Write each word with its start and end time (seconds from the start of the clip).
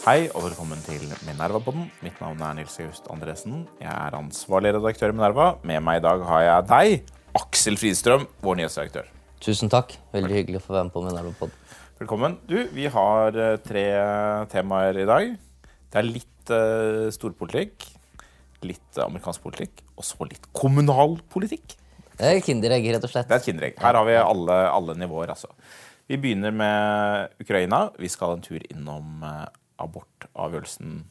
Hei 0.00 0.26
og 0.32 0.42
velkommen 0.46 0.80
til 0.84 1.02
Minerva-podden. 1.22 1.86
Mitt 2.04 2.16
navn 2.20 2.40
er 2.44 2.54
Nils 2.56 2.74
August 2.82 3.06
Andresen. 3.12 3.62
Jeg 3.80 3.92
er 3.92 4.16
ansvarlig 4.16 4.72
redaktør 4.76 5.12
i 5.12 5.16
Minerva. 5.16 5.46
Med 5.64 5.80
meg 5.86 6.00
i 6.00 6.04
dag 6.04 6.24
har 6.28 6.42
jeg 6.44 6.66
deg, 6.70 7.12
Aksel 7.40 7.76
Fridstrøm, 7.80 8.24
vår 8.44 8.58
nyhetsredaktør. 8.60 9.08
Tusen 9.44 9.72
takk. 9.72 9.94
Veldig 10.12 10.34
hyggelig 10.34 10.60
å 10.60 10.64
få 10.66 10.74
være 10.76 10.88
med 10.88 10.94
på 10.96 11.04
Minerva-podden. 11.04 11.76
Velkommen. 12.00 12.36
Du, 12.48 12.56
vi 12.72 12.88
har 12.92 13.36
eh, 13.36 13.58
tre 13.64 13.84
temaer 14.52 15.02
i 15.02 15.08
dag. 15.08 15.34
Det 15.92 16.00
er 16.00 16.08
litt 16.08 16.52
uh, 16.54 17.08
storpolitikk, 17.12 17.84
litt 18.68 19.00
amerikansk 19.04 19.44
politikk, 19.44 19.84
og 19.96 20.06
så 20.06 20.28
litt 20.28 20.48
kommunalpolitikk. 20.56 21.76
Det 22.20 22.28
er 22.28 22.38
et 22.38 22.44
kinderegg, 22.44 22.88
rett 22.94 23.04
og 23.04 23.12
slett. 23.12 23.28
Det 23.28 23.36
er 23.36 23.44
et 23.44 23.48
kinderegg. 23.48 23.78
Her 23.80 23.96
har 23.96 24.08
vi 24.08 24.16
alle, 24.20 24.58
alle 24.70 24.96
nivåer, 25.00 25.32
altså. 25.32 25.52
Vi 26.10 26.16
begynner 26.18 26.50
med 26.50 27.28
Ukraina. 27.38 27.84
Vi 27.98 28.08
skal 28.10 28.32
en 28.34 28.40
tur 28.42 28.62
innom 28.66 29.20
uh, 29.22 29.44
abortavgjørelsen 29.78 31.04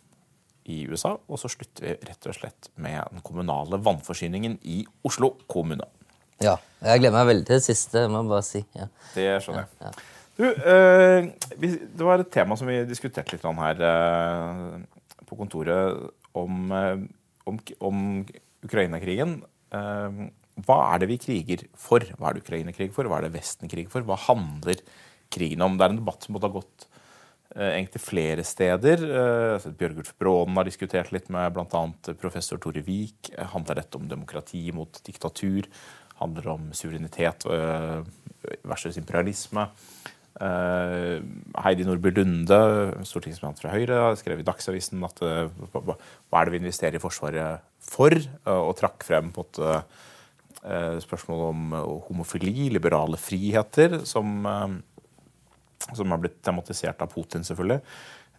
i 0.67 0.81
USA. 0.91 1.13
Og 1.31 1.39
så 1.39 1.48
slutter 1.53 1.85
vi 1.85 1.94
rett 2.09 2.27
og 2.27 2.35
slett 2.35 2.67
med 2.84 2.99
den 3.13 3.23
kommunale 3.23 3.80
vannforsyningen 3.80 4.58
i 4.67 4.81
Oslo 5.08 5.38
kommune. 5.48 5.88
Ja. 6.44 6.58
Jeg 6.84 6.99
gleder 6.99 7.16
meg 7.16 7.30
veldig 7.30 7.48
til 7.48 7.62
det 7.62 7.67
siste, 7.70 8.03
må 8.12 8.25
jeg 8.25 8.31
bare 8.34 8.48
si. 8.49 8.62
Ja. 8.75 8.89
Det 9.13 9.27
skjønner 9.45 9.63
jeg. 9.63 9.72
Ja, 9.80 9.94
ja. 9.94 10.17
Du, 10.39 10.45
eh, 10.73 11.30
det 11.95 12.09
var 12.09 12.20
et 12.20 12.31
tema 12.36 12.59
som 12.59 12.67
vi 12.67 12.81
diskuterte 12.88 13.38
litt 13.38 13.47
her 13.63 13.81
eh, 13.88 14.59
på 15.31 15.39
kontoret 15.39 16.11
om, 16.36 16.75
uh, 16.75 17.00
om, 17.47 17.63
om 17.88 18.03
Ukraina-krigen. 18.67 19.39
Hva 20.66 20.80
er 20.94 21.04
det 21.04 21.09
vi 21.12 21.20
kriger 21.22 21.66
for? 21.77 22.04
Hva 22.18 22.30
er 22.30 22.38
det 22.38 22.45
Ukraina 22.45 22.76
kriger 22.76 22.95
for? 22.95 23.09
Hva 23.09 23.20
er 23.20 23.27
det 23.27 23.36
Vesten 23.38 23.72
kriger 23.72 23.91
for? 23.94 24.05
Hva 24.08 24.17
handler 24.27 24.81
krigen 25.34 25.63
om? 25.66 25.77
Det 25.77 25.86
er 25.86 25.94
en 25.95 26.02
debatt 26.02 26.26
som 26.26 26.36
måtte 26.36 26.50
ha 26.50 26.58
gått 26.59 26.90
egentlig 27.55 28.02
flere 28.04 28.44
steder. 28.45 29.02
Uh, 29.09 29.72
Bjørgulf 29.80 30.14
Brånen 30.22 30.58
har 30.59 30.67
diskutert 30.67 31.11
litt 31.16 31.31
med 31.33 31.56
bl.a. 31.56 31.81
professor 32.22 32.61
Tore 32.61 32.83
Vik. 32.86 33.31
Handler 33.53 33.81
dette 33.81 33.98
om 33.98 34.09
demokrati 34.09 34.67
mot 34.75 35.02
diktatur? 35.06 35.70
Handler 36.20 36.52
om 36.53 36.70
suverenitet 36.76 37.48
versus 38.67 39.00
imperialisme? 39.00 39.66
Uh, 40.39 41.20
Heidi 41.66 41.83
Nordby 41.88 42.14
Lunde, 42.14 42.59
stortingsrepresentant 43.03 43.59
fra 43.59 43.73
Høyre, 43.73 43.98
skrev 44.20 44.39
i 44.39 44.45
Dagsavisen 44.48 45.02
at 45.08 45.20
uh, 45.26 45.50
hva, 45.73 45.98
er 45.98 46.45
det 46.45 46.53
vi 46.53 46.61
investerer 46.61 47.00
i 47.00 47.03
Forsvaret 47.03 47.66
for? 47.83 48.14
Og 48.52 48.76
trakk 48.78 49.03
frem 49.08 49.33
på 49.36 49.48
et 49.48 49.61
spørsmål 51.03 51.41
om 51.49 51.75
homofili, 52.09 52.67
liberale 52.73 53.17
friheter, 53.19 54.02
som, 54.03 54.43
som 55.88 56.11
har 56.11 56.19
blitt 56.19 56.41
tematisert 56.43 56.99
av 56.99 57.13
Putin, 57.13 57.45
selvfølgelig. 57.47 57.79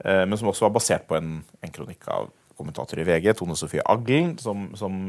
men 0.05 0.37
som 0.37 0.51
også 0.51 0.67
var 0.67 0.75
basert 0.75 1.07
på 1.09 1.17
en, 1.17 1.39
en 1.65 1.73
kronikk 1.73 2.05
av 2.13 2.29
kommentator 2.61 3.01
i 3.01 3.07
VG, 3.09 3.31
Tone 3.39 3.57
Sofie 3.57 3.85
Aglen, 3.89 4.35
som, 4.39 4.69
som 4.77 5.01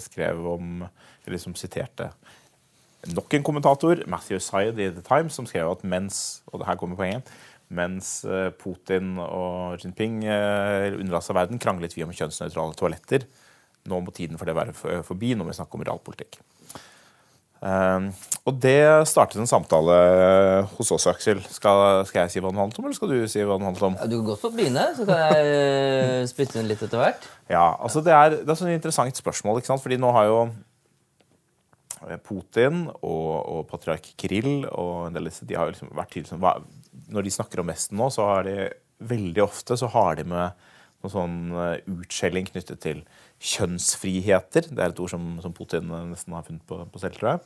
skrev 0.00 0.40
om, 0.56 0.86
eller 1.26 1.42
som 1.42 1.56
siterte 1.58 2.08
nok 3.06 3.34
en 3.34 3.44
kommentator, 3.46 4.02
Matthew 4.10 4.40
Syed 4.42 4.78
i 4.80 4.90
The 4.90 5.04
Times, 5.06 5.36
som 5.38 5.46
skrev 5.46 5.70
at 5.70 5.84
mens 5.86 6.42
og 6.50 6.60
det 6.60 6.68
her 6.68 6.78
kommer 6.80 6.98
poenget, 6.98 7.30
mens 7.68 8.24
eh, 8.24 8.48
Putin 8.58 9.18
og 9.22 9.78
Jinping 9.82 10.22
underla 10.24 11.20
seg 11.24 11.36
verden, 11.36 11.60
kranglet 11.62 11.94
vi 11.96 12.04
om 12.06 12.14
kjønnsnøytrale 12.14 12.76
toaletter. 12.78 13.28
Nå 13.88 14.02
må 14.04 14.14
tiden 14.14 14.40
for 14.40 14.48
det 14.48 14.56
være 14.58 15.02
forbi. 15.06 15.34
Nå 15.34 15.44
må 15.44 15.52
vi 15.52 15.58
snakke 15.58 15.78
om 15.78 15.84
realpolitikk. 15.88 16.40
Uh, 17.58 18.14
og 18.46 18.60
det 18.62 19.08
startet 19.10 19.40
en 19.42 19.50
samtale 19.50 19.94
hos 20.76 20.92
oss, 20.94 21.08
Aksel. 21.10 21.40
Skal, 21.50 22.04
skal, 22.06 22.22
jeg 22.22 22.36
si 22.36 22.42
hva 22.44 22.52
den 22.52 22.60
handlet 22.62 22.78
om, 22.78 22.86
eller 22.86 22.98
skal 23.00 23.10
du 23.10 23.18
si 23.26 23.42
hva 23.42 23.58
den 23.58 23.66
handlet 23.66 23.88
om? 23.88 23.98
Ja, 23.98 24.06
du 24.06 24.20
kan 24.20 24.28
godt 24.30 24.44
få 24.44 24.52
begynne, 24.54 24.86
så 24.94 25.08
kan 25.08 25.24
jeg 25.26 26.30
spytte 26.30 26.60
inn 26.62 26.70
litt 26.70 26.84
etter 26.86 27.02
hvert. 27.02 27.26
Ja, 27.50 27.66
altså 27.74 28.04
Det 28.04 28.14
er, 28.14 28.38
det 28.38 28.54
er 28.54 28.70
et 28.70 28.78
interessant 28.78 29.24
spørsmål. 29.24 29.58
ikke 29.58 29.72
sant? 29.72 29.82
Fordi 29.82 29.98
nå 29.98 30.14
har 30.14 30.30
jo 30.30 30.40
Eh, 32.06 32.18
Putin 32.22 32.86
og, 33.02 33.32
og 33.50 33.62
patriark 33.70 34.12
Krill 34.20 34.66
og 34.68 35.08
en 35.08 35.16
del 35.16 35.30
de 35.30 35.56
har 35.58 35.66
jo 35.66 35.74
liksom 35.74 35.94
vært 35.98 36.18
liksom, 36.20 36.44
Når 37.10 37.26
de 37.26 37.34
snakker 37.34 37.62
om 37.62 37.72
Vesten 37.72 37.98
nå, 37.98 38.10
så 38.14 38.28
har 38.30 38.46
de 38.46 38.68
veldig 38.98 39.42
ofte 39.44 39.78
så 39.78 39.88
har 39.94 40.18
de 40.18 40.26
med 40.28 40.66
noe 41.02 41.12
sånn 41.12 41.38
eh, 41.54 41.80
utskjelling 41.90 42.48
knyttet 42.50 42.82
til 42.82 43.02
kjønnsfriheter. 43.38 44.70
Det 44.70 44.82
er 44.82 44.92
et 44.92 45.02
ord 45.02 45.12
som, 45.12 45.26
som 45.44 45.54
Putin 45.54 45.90
nesten 46.10 46.34
har 46.36 46.46
funnet 46.46 46.64
på, 46.68 46.80
på 46.90 47.02
selv, 47.02 47.18
tror 47.18 47.30
jeg. 47.32 47.42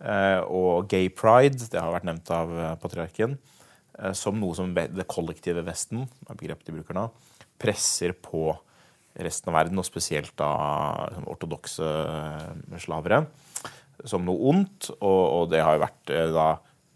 Eh, 0.00 0.40
og 0.46 0.88
gay 0.90 1.10
pride, 1.12 1.70
det 1.70 1.80
har 1.80 1.92
vært 1.94 2.08
nevnt 2.08 2.32
av 2.34 2.54
patriarken, 2.82 3.38
som 4.16 4.38
noe 4.40 4.56
som 4.56 4.70
det 4.72 5.04
kollektive 5.10 5.60
Vesten, 5.66 6.06
er 6.24 6.38
begrepet 6.38 6.70
de 6.70 6.72
bruker 6.72 6.96
nå, 6.96 7.02
presser 7.60 8.14
på 8.16 8.54
resten 9.20 9.50
av 9.50 9.58
verden, 9.58 9.80
og 9.82 9.84
spesielt 9.84 10.32
da 10.40 10.48
liksom, 11.10 11.26
ortodokse 11.28 11.90
slavere 12.80 13.24
som 14.08 14.24
noe 14.26 14.50
ondt. 14.52 14.90
Og, 14.98 15.20
og 15.20 15.48
det 15.52 15.62
har 15.64 15.76
jo 15.76 15.84
vært 15.84 16.12
eh, 16.14 16.30
da 16.34 16.46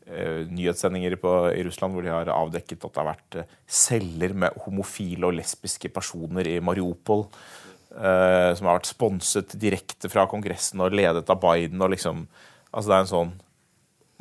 eh, 0.07 0.41
nyhetssendinger 0.51 1.17
i 1.17 1.67
Russland 1.67 1.97
hvor 1.97 2.07
de 2.07 2.13
har 2.13 2.33
avdekket 2.33 2.87
at 2.87 2.95
det 2.95 3.03
har 3.03 3.11
vært 3.11 3.39
eh, 3.41 3.59
celler 3.83 4.37
med 4.45 4.65
homofile 4.67 5.29
og 5.29 5.37
lesbiske 5.39 5.91
personer 5.95 6.49
i 6.55 6.59
Mariupol. 6.65 7.27
Eh, 7.95 8.51
som 8.59 8.67
har 8.67 8.81
vært 8.81 8.91
sponset 8.91 9.55
direkte 9.63 10.11
fra 10.11 10.25
Kongressen 10.27 10.83
og 10.83 10.97
ledet 10.97 11.31
av 11.31 11.39
Biden. 11.43 11.83
og 11.83 11.91
liksom, 11.95 12.17
altså 12.73 12.91
det 12.91 12.97
er 12.97 13.05
en 13.05 13.17
sånn 13.17 13.33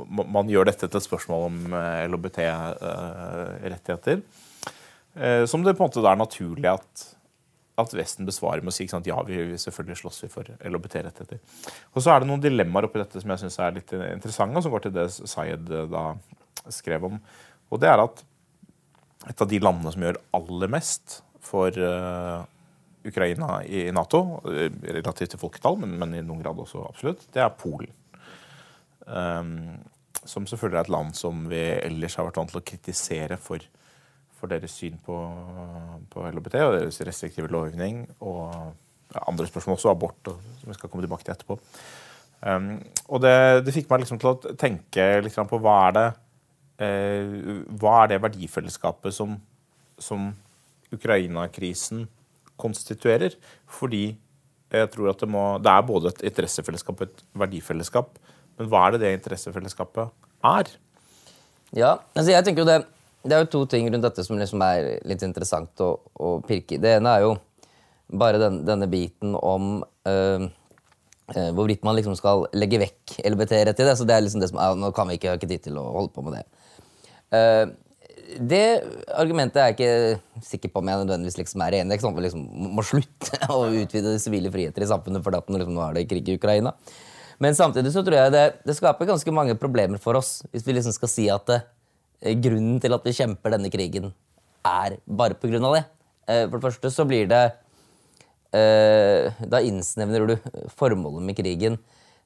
Man 0.04 0.50
gjør 0.50 0.66
dette 0.66 0.88
til 0.90 0.98
et 0.98 1.06
spørsmål 1.06 1.44
om 1.48 1.58
LHBT-rettigheter. 2.10 4.22
Eh, 5.16 5.46
som 5.46 5.64
det 5.64 5.78
på 5.78 5.84
en 5.84 5.90
måte 5.90 6.02
er 6.02 6.16
naturlig 6.18 6.70
at 6.74 7.14
at 7.74 7.94
Vesten 7.98 8.28
besvarer 8.28 8.62
med 8.62 8.70
å 8.70 8.76
si 8.76 8.86
sant, 8.90 9.08
ja, 9.10 9.18
vi, 9.26 9.58
selvfølgelig 9.58 9.98
slåss 10.04 10.24
vi 10.26 10.30
for 10.30 10.44
LHBT-rettigheter. 10.60 11.40
Og 11.94 12.04
så 12.06 12.12
er 12.14 12.22
det 12.22 12.30
noen 12.30 12.44
dilemmaer 12.44 12.86
oppi 12.86 13.02
dette 13.02 13.22
som 13.22 13.32
jeg 13.34 13.42
syns 13.42 13.60
er 13.66 13.78
litt 13.80 13.94
interessante, 13.98 14.62
som 14.62 14.74
går 14.74 14.82
til 14.86 14.94
det 14.94 15.08
Sayed 15.16 15.72
eh, 15.74 15.90
da 15.90 16.04
skrev 16.74 17.06
om. 17.10 17.16
Og 17.74 17.82
det 17.82 17.90
er 17.90 18.04
at 18.04 18.22
et 19.32 19.42
av 19.42 19.50
de 19.50 19.60
landene 19.64 19.94
som 19.94 20.06
gjør 20.06 20.22
aller 20.38 20.70
mest 20.74 21.22
for 21.44 21.70
Ukraina 23.06 23.62
i 23.66 23.86
Nato, 23.96 24.42
eh, 24.52 24.70
relativt 24.96 25.36
til 25.36 25.42
folketall, 25.42 25.80
men, 25.82 25.98
men, 26.00 26.16
i 26.18 26.24
noen 26.26 26.44
grad 26.44 26.60
også 26.60 26.86
absolutt, 26.88 27.28
det 27.34 27.44
er 27.44 27.54
Polen. 27.60 27.92
Um, 29.04 29.82
som 30.24 30.46
selvfølgelig 30.48 30.80
er 30.80 30.86
et 30.86 30.94
land 30.94 31.16
som 31.20 31.42
vi 31.52 31.60
ellers 31.60 32.16
har 32.16 32.30
vært 32.30 32.38
vant 32.40 32.54
til 32.54 32.62
å 32.62 32.68
kritisere 32.70 33.36
for 33.36 33.66
for 34.44 34.52
deres 34.52 34.76
syn 34.76 34.98
på, 35.00 35.16
på 36.12 36.24
LHBT 36.28 36.58
og 36.66 36.74
deres 36.76 37.00
restriktive 37.08 37.48
lovgivning. 37.48 38.04
Og 38.28 38.52
andre 39.24 39.48
spørsmål 39.48 39.78
også, 39.78 39.94
abort, 39.94 40.20
og, 40.28 40.42
som 40.60 40.72
vi 40.72 40.76
skal 40.76 40.92
komme 40.92 41.06
tilbake 41.06 41.24
til 41.24 41.32
etterpå. 41.32 41.58
Um, 42.44 42.74
og 43.08 43.22
det, 43.24 43.38
det, 43.64 43.72
fikk 43.72 43.88
meg 43.88 44.04
liksom 44.04 44.20
til 44.20 44.34
å 44.34 44.56
tenke 44.60 45.06
litt 45.24 45.38
på 45.48 45.60
hva 45.64 45.78
er 45.86 45.94
det 45.96 46.08
eh, 46.84 47.62
hva 47.80 47.94
er 48.02 48.10
det 48.12 48.18
verdifellesskapet 48.26 49.16
som, 49.16 49.38
som 49.96 50.26
Ukraina-krisen 50.92 52.04
konstituerer? 52.60 53.36
Fordi 53.70 54.06
jeg 54.74 54.90
tror 54.94 55.12
at 55.12 55.20
det 55.22 55.30
må 55.30 55.44
Det 55.62 55.70
er 55.70 55.86
både 55.86 56.10
et 56.10 56.24
interessefellesskap 56.32 57.02
og 57.02 57.08
et 57.08 57.24
verdifellesskap. 57.38 58.18
Men 58.58 58.70
hva 58.70 58.88
er 58.88 58.96
det 58.96 59.04
det 59.04 59.14
interessefellesskapet 59.20 60.10
er? 60.44 60.74
Ja, 61.74 61.98
altså 62.14 62.32
jeg 62.32 62.46
tenker 62.46 62.64
jo 62.64 62.70
det 62.70 62.84
det 63.24 63.36
er 63.36 63.46
jo 63.46 63.52
to 63.54 63.62
ting 63.72 63.88
rundt 63.88 64.04
dette 64.04 64.24
som 64.26 64.40
liksom 64.40 64.62
er 64.66 64.98
litt 65.08 65.24
interessant 65.24 65.80
å, 65.84 65.94
å 66.20 66.36
pirke 66.44 66.76
i. 66.76 66.82
Det 66.82 66.98
ene 66.98 67.14
er 67.16 67.24
jo 67.24 67.38
bare 68.20 68.42
den, 68.42 68.60
denne 68.68 68.90
biten 68.92 69.38
om 69.40 69.78
øh, 70.10 70.50
hvorvidt 71.56 71.86
man 71.88 71.96
liksom 71.96 72.18
skal 72.20 72.46
legge 72.52 72.82
vekk 72.82 73.16
LBT-rettigheter. 73.24 73.96
Så 73.96 74.08
det 74.10 74.18
er 74.18 74.26
liksom 74.26 74.44
det 74.44 74.52
som 74.52 74.60
er, 74.60 74.76
Nå 74.76 74.92
kan 74.96 75.08
vi 75.08 75.16
ikke, 75.18 75.38
ha 75.38 75.40
tid 75.40 75.64
til 75.70 75.80
å 75.80 75.86
holde 75.96 76.12
på 76.16 76.26
med 76.26 76.42
det. 76.42 76.44
Uh, 77.34 77.72
det 78.40 78.66
argumentet 79.20 79.60
er 79.62 79.72
jeg 79.72 79.78
ikke 79.78 80.46
sikker 80.48 80.72
på 80.74 80.82
om 80.82 80.90
jeg 80.92 81.04
nødvendigvis 81.04 81.40
liksom 81.40 81.64
er 81.66 81.80
enig 81.82 82.00
i. 82.00 82.14
Vi 82.18 82.26
liksom 82.28 82.46
må 82.78 82.86
slutte 82.86 83.40
å 83.54 83.68
utvide 83.70 84.16
sivile 84.22 84.52
friheter 84.54 84.86
i 84.86 84.90
samfunnet 84.90 85.26
fordi 85.26 85.44
liksom, 85.58 85.76
nå 85.78 85.86
er 85.86 86.00
det 86.00 86.08
krig 86.10 86.32
i 86.32 86.38
Ukraina. 86.40 86.76
Men 87.44 87.58
samtidig 87.58 87.92
så 87.94 88.04
tror 88.06 88.20
jeg 88.20 88.34
det, 88.34 88.44
det 88.64 88.76
skaper 88.78 89.10
ganske 89.10 89.32
mange 89.36 89.56
problemer 89.60 90.00
for 90.02 90.20
oss 90.20 90.42
hvis 90.54 90.68
vi 90.68 90.78
liksom 90.78 90.94
skal 90.96 91.12
si 91.12 91.26
at 91.34 91.50
Eh, 92.24 92.38
grunnen 92.40 92.80
til 92.80 92.96
at 92.96 93.04
vi 93.04 93.16
kjemper 93.16 93.52
denne 93.54 93.72
krigen, 93.72 94.14
er 94.64 94.98
bare 95.06 95.36
av 95.36 95.76
det. 95.76 95.84
Eh, 96.28 96.46
for 96.48 96.58
det 96.58 96.64
første 96.64 96.92
så 96.92 97.04
blir 97.04 97.28
det 97.28 97.52
eh, 98.56 99.28
Da 99.44 99.60
innsnevner 99.60 100.28
du 100.28 100.38
formålet 100.72 101.22
med 101.22 101.36
krigen 101.36 101.78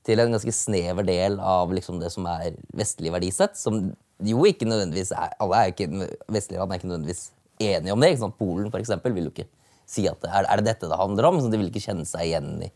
til 0.06 0.20
en 0.20 0.32
ganske 0.32 0.54
snever 0.54 1.04
del 1.04 1.40
av 1.40 1.74
liksom 1.74 2.00
det 2.00 2.12
som 2.14 2.26
er 2.30 2.54
vestlig 2.78 3.12
verdisett. 3.12 3.58
Som 3.58 3.96
jo 4.26 4.46
ikke 4.50 4.66
nødvendigvis 4.66 5.12
er 5.14 5.34
Alle 5.44 5.62
er 5.62 5.74
ikke, 5.74 5.88
vestlige 6.34 6.60
land 6.60 6.72
er 6.72 6.80
ikke 6.82 6.90
nødvendigvis 6.90 7.24
enige 7.60 7.94
om 7.94 8.02
det. 8.02 8.12
Ikke 8.14 8.24
sant? 8.26 8.38
Polen 8.40 8.72
for 8.74 8.82
eksempel, 8.82 9.14
vil 9.14 9.30
jo 9.30 9.34
ikke 9.36 9.50
si 9.88 10.08
at 10.10 10.20
det 10.24 10.32
er, 10.34 10.48
er 10.48 10.62
det 10.62 10.74
dette 10.74 10.90
det 10.90 11.00
handler 11.00 11.30
om. 11.30 11.42
Så 11.42 11.52
de 11.52 11.60
vil 11.60 11.70
ikke 11.72 11.86
kjenne 11.86 12.08
seg 12.08 12.30
igjen 12.30 12.56
i 12.66 12.72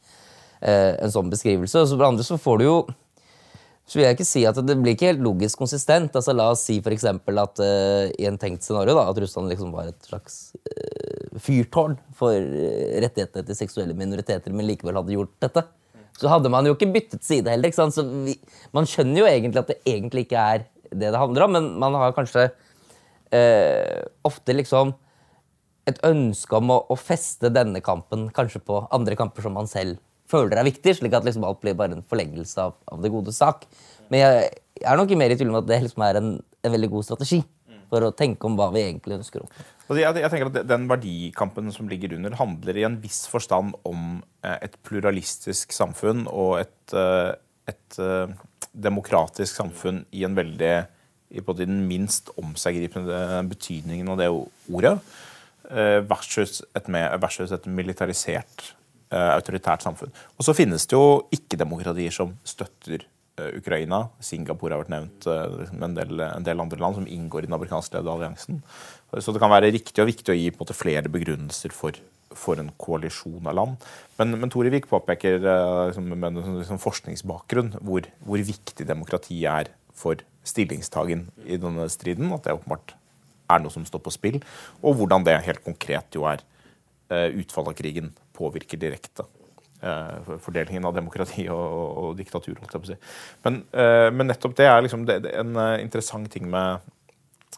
en 0.62 1.10
sånn 1.10 1.32
beskrivelse. 1.32 1.88
Så 1.88 1.96
for 1.96 2.04
det 2.04 2.12
andre 2.12 2.26
så 2.26 2.38
får 2.38 2.62
du 2.62 2.68
jo 2.68 2.76
så 3.92 3.98
vil 3.98 4.06
jeg 4.06 4.16
ikke 4.16 4.28
si 4.30 4.42
at 4.48 4.56
det 4.64 4.78
blir 4.80 4.94
ikke 4.96 5.10
helt 5.10 5.24
logisk 5.26 5.60
konsistent. 5.60 6.14
Altså, 6.16 6.32
la 6.32 6.46
oss 6.54 6.62
si 6.64 6.78
for 6.80 6.96
at 6.96 7.60
uh, 7.60 8.06
i 8.08 8.28
en 8.30 8.38
tenkt 8.40 8.64
scenario 8.64 8.96
da, 8.96 9.04
at 9.12 9.20
Russland 9.20 9.52
liksom 9.52 9.74
var 9.76 9.90
et 9.90 10.08
slags 10.08 10.54
uh, 10.56 11.40
fyrtårn 11.44 11.98
for 12.16 12.32
uh, 12.32 13.00
rettighetene 13.04 13.44
til 13.50 13.58
seksuelle 13.58 13.98
minoriteter, 13.98 14.56
men 14.56 14.70
likevel 14.70 14.96
hadde 14.96 15.18
gjort 15.18 15.34
dette. 15.44 15.66
Så 16.22 16.32
hadde 16.32 16.52
man 16.54 16.70
jo 16.70 16.78
ikke 16.78 16.92
byttet 16.94 17.26
side 17.28 17.52
heller. 17.52 17.68
ikke 17.68 17.82
sant? 17.82 17.98
Så 17.98 18.06
vi, 18.06 18.38
man 18.72 18.88
skjønner 18.88 19.24
jo 19.24 19.28
egentlig 19.28 19.60
at 19.60 19.74
det 19.74 19.80
egentlig 19.84 20.24
ikke 20.28 20.46
er 20.54 20.66
det 20.92 21.12
det 21.12 21.22
handler 21.22 21.48
om, 21.48 21.56
men 21.58 21.72
man 21.80 21.98
har 22.00 22.16
kanskje 22.18 22.50
ofte 24.28 24.52
liksom 24.52 24.90
et 25.90 26.00
ønske 26.06 26.58
om 26.58 26.72
å, 26.74 26.80
å, 26.92 26.98
feste 27.00 27.52
denne 27.54 27.82
kampen 27.84 28.28
kanskje 28.36 28.62
på 28.66 28.84
andre 28.94 29.18
kamper 29.20 29.46
som 29.46 29.56
man 29.58 29.70
selv 29.72 30.00
føler 30.32 30.60
er 30.60 30.68
viktig, 30.68 30.96
slik 30.98 31.16
at 31.18 31.26
liksom 31.28 31.46
alt 31.48 31.62
blir 31.64 31.78
bare 31.78 31.98
en 31.98 32.06
forlengelse 32.08 32.64
av, 32.64 32.76
av 32.92 33.02
det 33.04 33.12
gode 33.14 33.34
sak. 33.36 33.66
Men 34.12 34.24
jeg, 34.24 34.52
jeg 34.80 34.88
er 34.92 35.00
nok 35.00 35.16
mer 35.20 35.34
i 35.34 35.40
tvil 35.40 35.52
om 35.52 35.60
at 35.60 35.68
det 35.68 35.82
liksom 35.86 36.06
er 36.06 36.20
en, 36.22 36.32
en, 36.40 36.74
veldig 36.76 36.92
god 36.94 37.08
strategi 37.10 37.42
for 37.92 38.08
å 38.08 38.14
tenke 38.16 38.48
om 38.48 38.56
hva 38.60 38.70
vi 38.72 38.86
egentlig 38.86 39.18
ønsker. 39.18 39.44
om. 39.44 39.64
Jeg, 39.92 40.22
jeg 40.24 40.32
tenker 40.32 40.48
at 40.48 40.70
Den 40.70 40.86
verdikampen 40.88 41.74
som 41.76 41.90
ligger 41.92 42.16
under, 42.16 42.38
handler 42.40 42.78
i 42.80 42.86
en 42.88 42.96
viss 43.04 43.26
forstand 43.28 43.76
om 43.88 44.22
eh, 44.46 44.56
et 44.70 44.78
pluralistisk 44.88 45.76
samfunn 45.76 46.24
og 46.32 46.62
et, 46.62 46.96
eh, 46.96 47.34
et 47.74 48.00
uh, 48.00 48.32
demokratisk 48.72 49.58
samfunn 49.58 50.04
i 50.16 50.26
en 50.28 50.38
veldig 50.38 50.74
i 51.32 51.40
på 51.40 51.56
den 51.56 51.86
minst 51.88 52.28
omseggripende 52.40 53.40
betydningen 53.48 54.10
av 54.12 54.18
det 54.20 54.28
ordet, 54.32 54.98
versus 56.10 56.60
et, 56.76 56.90
med, 56.92 57.14
versus 57.24 57.54
et 57.56 57.68
militarisert 57.72 58.74
uh, 59.14 59.32
autoritært 59.38 59.86
samfunn. 59.86 60.14
Og 60.38 60.46
så 60.46 60.56
finnes 60.58 60.88
det 60.88 60.98
jo 60.98 61.22
ikke-demokratier 61.36 62.14
som 62.16 62.34
støtter 62.48 63.06
uh, 63.40 63.50
Ukraina. 63.58 64.06
Singapore 64.24 64.76
har 64.76 64.84
vært 64.84 64.94
nevnt, 64.94 65.28
uh, 65.28 65.68
en, 65.76 65.98
del, 65.98 66.24
en, 66.28 66.48
del, 66.48 66.64
andre 66.64 66.82
land 66.82 67.00
som 67.00 67.08
inngår 67.08 67.46
i 67.46 67.52
den 67.52 67.58
amerikanskledede 67.58 68.16
alliansen. 68.16 68.62
Så 69.20 69.36
det 69.36 69.44
kan 69.44 69.54
være 69.54 69.74
riktig 69.74 70.04
og 70.04 70.10
viktig 70.12 70.34
å 70.34 70.38
gi 70.38 70.50
måte, 70.58 70.78
flere 70.78 71.12
begrunnelser 71.12 71.76
for, 71.76 71.98
for, 72.38 72.60
en 72.60 72.72
koalisjon 72.82 73.48
av 73.50 73.58
land. 73.58 73.90
Men, 74.20 74.38
men 74.42 74.52
Tore 74.54 74.72
Vik 74.74 74.90
påpeker 74.92 75.40
liksom, 75.42 76.12
med 76.14 76.30
en 76.30 76.58
liksom, 76.60 76.80
forskningsbakgrunn 76.82 77.76
hvor, 77.82 78.08
hvor 78.26 78.44
viktig 78.52 78.88
demokrati 78.88 79.42
er 79.50 79.72
for 79.98 80.22
stillingstagen 80.48 81.28
i 81.46 81.60
denne 81.62 81.88
striden. 81.92 82.32
At 82.36 82.48
det 82.48 82.56
åpenbart 82.58 82.96
er 83.52 83.62
noe 83.62 83.74
som 83.74 83.86
står 83.88 84.04
på 84.06 84.14
spill, 84.16 84.40
og 84.80 84.98
hvordan 85.00 85.28
det 85.28 85.42
helt 85.46 85.64
konkret 85.66 86.16
jo 86.16 86.26
er 86.30 86.44
utfallet 87.12 87.74
av 87.74 87.76
krigen 87.76 88.14
påvirker 88.38 88.80
direkte 88.80 89.26
uh, 89.84 90.38
fordelingen 90.40 90.88
av 90.88 90.96
demokrati 90.96 91.44
og, 91.52 91.60
og, 91.60 91.90
og 92.02 92.14
diktatur. 92.16 92.62
Si. 92.88 92.96
Men, 93.44 93.62
men, 94.16 94.30
nettopp 94.30 94.56
det 94.56 94.70
er 94.70 94.80
liksom 94.86 95.04
det, 95.10 95.20
er 95.28 95.42
en 95.44 95.60
interessant 95.82 96.32
ting 96.32 96.48
med, 96.52 96.88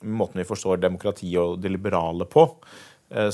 måten 0.03 0.41
vi 0.41 0.47
forstår 0.47 0.81
demokrati 0.81 1.29
og 1.39 1.61
det 1.61 1.71
liberale 1.71 2.25
på. 2.25 2.47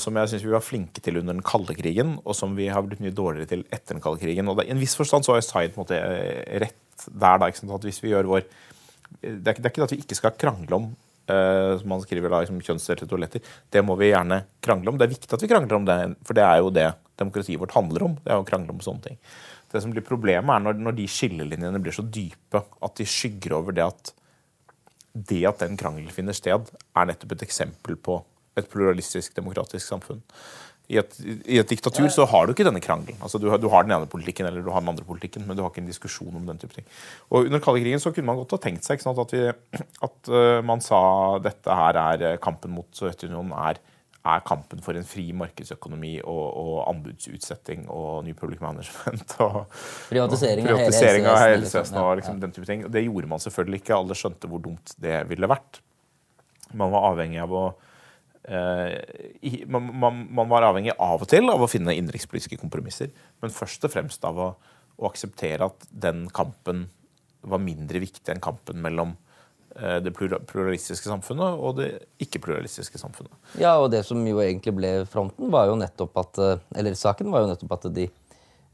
Som 0.01 0.17
jeg 0.19 0.27
synes 0.27 0.43
vi 0.43 0.51
var 0.51 0.63
flinke 0.65 0.99
til 0.99 1.21
under 1.21 1.37
den 1.37 1.45
kalde 1.45 1.71
krigen, 1.77 2.17
og 2.27 2.35
som 2.35 2.51
vi 2.57 2.65
har 2.67 2.83
blitt 2.83 2.99
mye 2.99 3.15
dårligere 3.15 3.47
til 3.47 3.61
etter 3.71 3.95
den 3.95 4.03
kalde 4.03 4.19
krigen. 4.19 4.49
Og 4.51 4.59
I 4.59 4.73
en 4.73 4.81
viss 4.81 4.97
forstand 4.99 5.23
så 5.23 5.37
har 5.37 5.45
Zaid 5.45 5.71
på 5.71 5.79
en 5.79 5.85
måte 5.85 5.99
rett 6.65 7.05
der. 7.07 7.39
da, 7.39 7.47
at 7.47 7.87
hvis 7.87 8.01
vi 8.03 8.11
gjør 8.11 8.27
vår 8.27 8.43
det 9.21 9.47
er, 9.47 9.53
ikke, 9.53 9.61
det 9.63 9.69
er 9.69 9.71
ikke 9.71 9.85
at 9.87 9.93
vi 9.93 10.01
ikke 10.03 10.17
skal 10.19 10.35
krangle 10.37 10.75
om 10.75 10.89
som 11.79 11.91
han 11.93 12.01
skriver 12.01 12.31
da, 12.31 12.41
liksom, 12.43 12.61
kjønnsdelte 12.65 13.07
toaletter. 13.09 13.49
Det 13.69 13.83
må 13.85 13.95
vi 13.99 14.09
gjerne 14.09 14.41
krangle 14.65 14.89
om. 14.89 14.97
Det 14.97 15.05
er 15.05 15.13
viktig 15.13 15.33
at 15.35 15.43
vi 15.43 15.49
krangler 15.51 15.77
om 15.77 15.85
det, 15.85 15.97
for 16.25 16.37
det 16.37 16.45
er 16.45 16.61
jo 16.61 16.71
det 16.73 16.87
demokratiet 17.19 17.61
vårt 17.61 17.75
handler 17.77 18.07
om. 18.07 18.15
Det 18.23 18.33
er 18.33 18.41
å 18.41 18.47
krangle 18.47 18.73
om 18.73 18.81
sånne 18.83 19.05
ting. 19.05 19.19
Det 19.69 19.83
som 19.83 19.93
blir 19.93 20.05
Problemet 20.05 20.55
er 20.55 20.63
når, 20.65 20.79
når, 20.81 20.95
de 20.97 21.05
skillelinjene 21.11 21.81
blir 21.83 21.93
så 21.93 22.05
dype 22.05 22.63
at 22.85 22.95
de 22.97 23.05
skygger 23.05 23.59
over 23.59 23.75
det 23.77 23.85
at 23.85 24.13
det 25.13 25.43
at 25.49 25.61
den 25.61 25.77
krangelen 25.77 26.13
finner 26.13 26.37
sted, 26.37 26.69
er 26.69 27.09
nettopp 27.09 27.35
et 27.35 27.45
eksempel 27.45 27.97
på 27.97 28.19
et 28.61 28.71
pluralistisk, 28.71 29.35
demokratisk 29.37 29.85
samfunn. 29.85 30.23
I 30.89 30.97
et, 30.97 31.19
I 31.45 31.59
et, 31.61 31.69
diktatur 31.69 32.07
så 32.09 32.25
har 32.31 32.47
du 32.47 32.55
ikke 32.55 32.65
denne 32.65 32.81
krangelen. 32.81 33.19
Altså, 33.21 33.37
du, 33.37 33.45
har, 33.51 33.59
du, 33.61 33.67
har, 33.69 33.85
den 33.85 33.93
ene 33.93 34.09
politikken 34.09 34.47
eller 34.49 34.63
du 34.65 34.71
har 34.73 34.81
den 34.81 34.89
andre 34.89 35.05
politikken, 35.05 35.45
men 35.45 35.57
du 35.57 35.61
har 35.61 35.69
ikke 35.69 35.83
en 35.83 35.91
diskusjon 35.91 36.39
om 36.39 36.47
den 36.47 36.57
type 36.57 36.73
ting. 36.73 36.87
Og 37.29 37.45
Under 37.45 37.61
kalde 37.61 37.83
krigen 37.83 38.01
så 38.01 38.09
kunne 38.15 38.31
man 38.31 38.39
godt 38.39 38.55
ha 38.57 38.61
tenkt 38.63 38.87
seg 38.87 39.03
sant, 39.03 39.21
at, 39.21 39.35
vi, 39.35 39.83
at 40.07 40.31
uh, 40.33 40.57
man 40.65 40.81
sa 40.81 41.01
dette 41.45 41.77
her 41.81 41.99
er 42.01 42.25
eh, 42.31 42.39
kampen 42.41 42.73
mot 42.73 42.89
Sovjetunionen 42.97 43.53
er 43.69 43.81
er 44.27 44.41
kampen 44.45 44.81
for 44.83 44.97
en 44.99 45.05
fri 45.07 45.29
markedsøkonomi 45.37 46.17
og, 46.27 46.45
og 46.59 46.73
anbudsutsetting 46.89 47.85
og 47.93 48.25
ny 48.25 48.33
public 48.37 48.59
management. 48.63 49.35
Og, 49.45 49.61
privatisering, 50.09 50.67
og 50.67 50.75
privatisering 50.75 51.27
av 51.29 51.37
helsevesenet 51.45 52.01
og 52.01 52.17
liksom, 52.19 52.41
den 52.41 52.55
type 52.55 52.67
ting. 52.67 52.83
Det 52.91 53.05
gjorde 53.05 53.29
man 53.31 53.43
selvfølgelig 53.43 53.79
ikke. 53.81 53.95
Alle 53.95 54.17
skjønte 54.17 54.49
hvor 54.51 54.63
dumt 54.63 54.93
det 55.01 55.21
ville 55.29 55.49
vært. 55.49 55.79
Man 56.77 56.91
var 56.93 57.13
avhengig 57.13 57.39
av 57.41 57.55
å 57.55 57.63
eh, 58.47 59.63
man, 59.67 59.89
man, 59.91 60.21
man, 60.31 60.51
var 60.51 60.67
avhengig 60.69 60.95
av 60.95 61.25
og 61.25 61.31
til 61.31 61.49
av 61.51 61.63
å 61.63 61.71
finne 61.71 61.95
innenrikspolitiske 61.97 62.59
kompromisser, 62.61 63.11
men 63.43 63.55
først 63.55 63.87
og 63.87 63.95
fremst 63.95 64.23
av 64.27 64.39
å, 64.39 64.51
å 64.99 65.09
akseptere 65.09 65.67
at 65.67 65.89
den 65.89 66.27
kampen 66.33 66.87
var 67.41 67.63
mindre 67.63 68.01
viktig 68.03 68.31
enn 68.31 68.43
kampen 68.43 68.81
mellom 68.83 69.15
Eh, 69.75 69.99
det 70.01 70.11
pluralistiske 70.49 71.07
samfunnet 71.07 71.59
og 71.61 71.77
det 71.77 71.89
ikke-pluralistiske 72.23 72.99
samfunnet. 72.99 73.31
Ja, 73.61 73.75
og 73.77 73.91
det 73.93 74.01
som 74.07 74.23
jo 74.25 74.41
egentlig 74.41 74.73
ble 74.75 74.89
fronten, 75.09 75.51
var 75.53 75.69
jo 75.69 75.77
nettopp 75.77 76.17
at 76.19 76.39
eh, 76.41 76.63
Eller 76.81 76.97
saken 76.97 77.29
var 77.29 77.43
jo 77.43 77.51
nettopp 77.51 77.75
at 77.77 77.85
de 77.93 78.07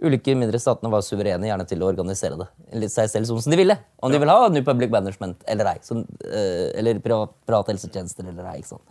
ulike 0.06 0.34
mindre 0.36 0.60
statene 0.60 0.92
var 0.92 1.04
suverene 1.06 1.50
gjerne 1.50 1.68
til 1.68 1.84
å 1.84 1.90
organisere 1.92 2.40
det 2.40 2.90
seg 2.92 3.12
selv 3.12 3.30
som 3.30 3.52
de 3.52 3.60
ville. 3.60 3.76
Om 4.04 4.12
de 4.12 4.20
vil 4.24 4.32
ha 4.32 4.48
New 4.52 4.64
Public 4.66 4.92
Management 4.92 5.44
eller 5.52 5.70
ei. 5.72 5.84
Sånn, 5.84 6.04
eller 6.26 7.00
private 7.00 7.72
helsetjenester 7.72 8.28
eller 8.28 8.50
ei. 8.52 8.64
Sånn. 8.68 8.82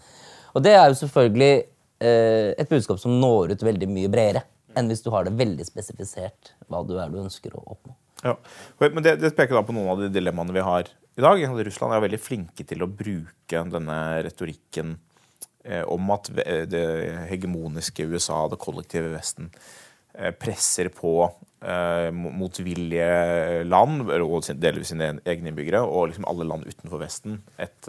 Og 0.55 0.63
det 0.65 0.75
er 0.79 0.89
jo 0.89 0.99
selvfølgelig 1.03 1.55
et 2.05 2.69
budskap 2.69 2.99
som 3.01 3.15
når 3.17 3.55
ut 3.55 3.63
veldig 3.65 3.87
mye 3.89 4.11
bredere 4.13 4.43
enn 4.77 4.91
hvis 4.91 5.03
du 5.05 5.11
har 5.15 5.25
det 5.27 5.37
veldig 5.39 5.65
spesifisert 5.67 6.51
hva 6.69 6.83
du 6.87 6.97
er 7.01 7.13
du 7.13 7.21
ønsker 7.23 7.55
å 7.57 7.63
oppnå. 7.77 7.95
Ja, 8.25 8.35
Men 8.81 9.03
det, 9.05 9.19
det 9.21 9.35
peker 9.37 9.57
da 9.57 9.65
på 9.67 9.75
noen 9.77 9.91
av 9.93 10.03
de 10.03 10.11
dilemmaene 10.13 10.55
vi 10.57 10.65
har 10.65 10.89
i 10.89 11.23
dag. 11.23 11.43
Russland 11.67 11.95
er 11.95 12.05
veldig 12.05 12.21
flinke 12.23 12.65
til 12.67 12.85
å 12.85 12.91
bruke 12.91 13.65
denne 13.71 13.99
retorikken 14.25 14.97
eh, 15.65 15.85
om 15.85 16.11
at 16.15 16.31
det 16.71 16.85
hegemoniske 17.31 18.07
USA, 18.11 18.47
det 18.49 18.61
kollektive 18.63 19.13
Vesten, 19.13 19.51
eh, 20.17 20.33
presser 20.33 20.91
på 20.95 21.15
eh, 21.27 21.54
motvillige 22.13 23.63
land, 23.65 24.03
og 24.13 24.49
delvis 24.61 24.91
sine 24.93 25.15
egne 25.25 25.49
innbyggere, 25.49 25.81
og 25.81 26.11
liksom 26.11 26.27
alle 26.29 26.45
land 26.49 26.67
utenfor 26.69 27.01
Vesten. 27.01 27.39
Et, 27.57 27.89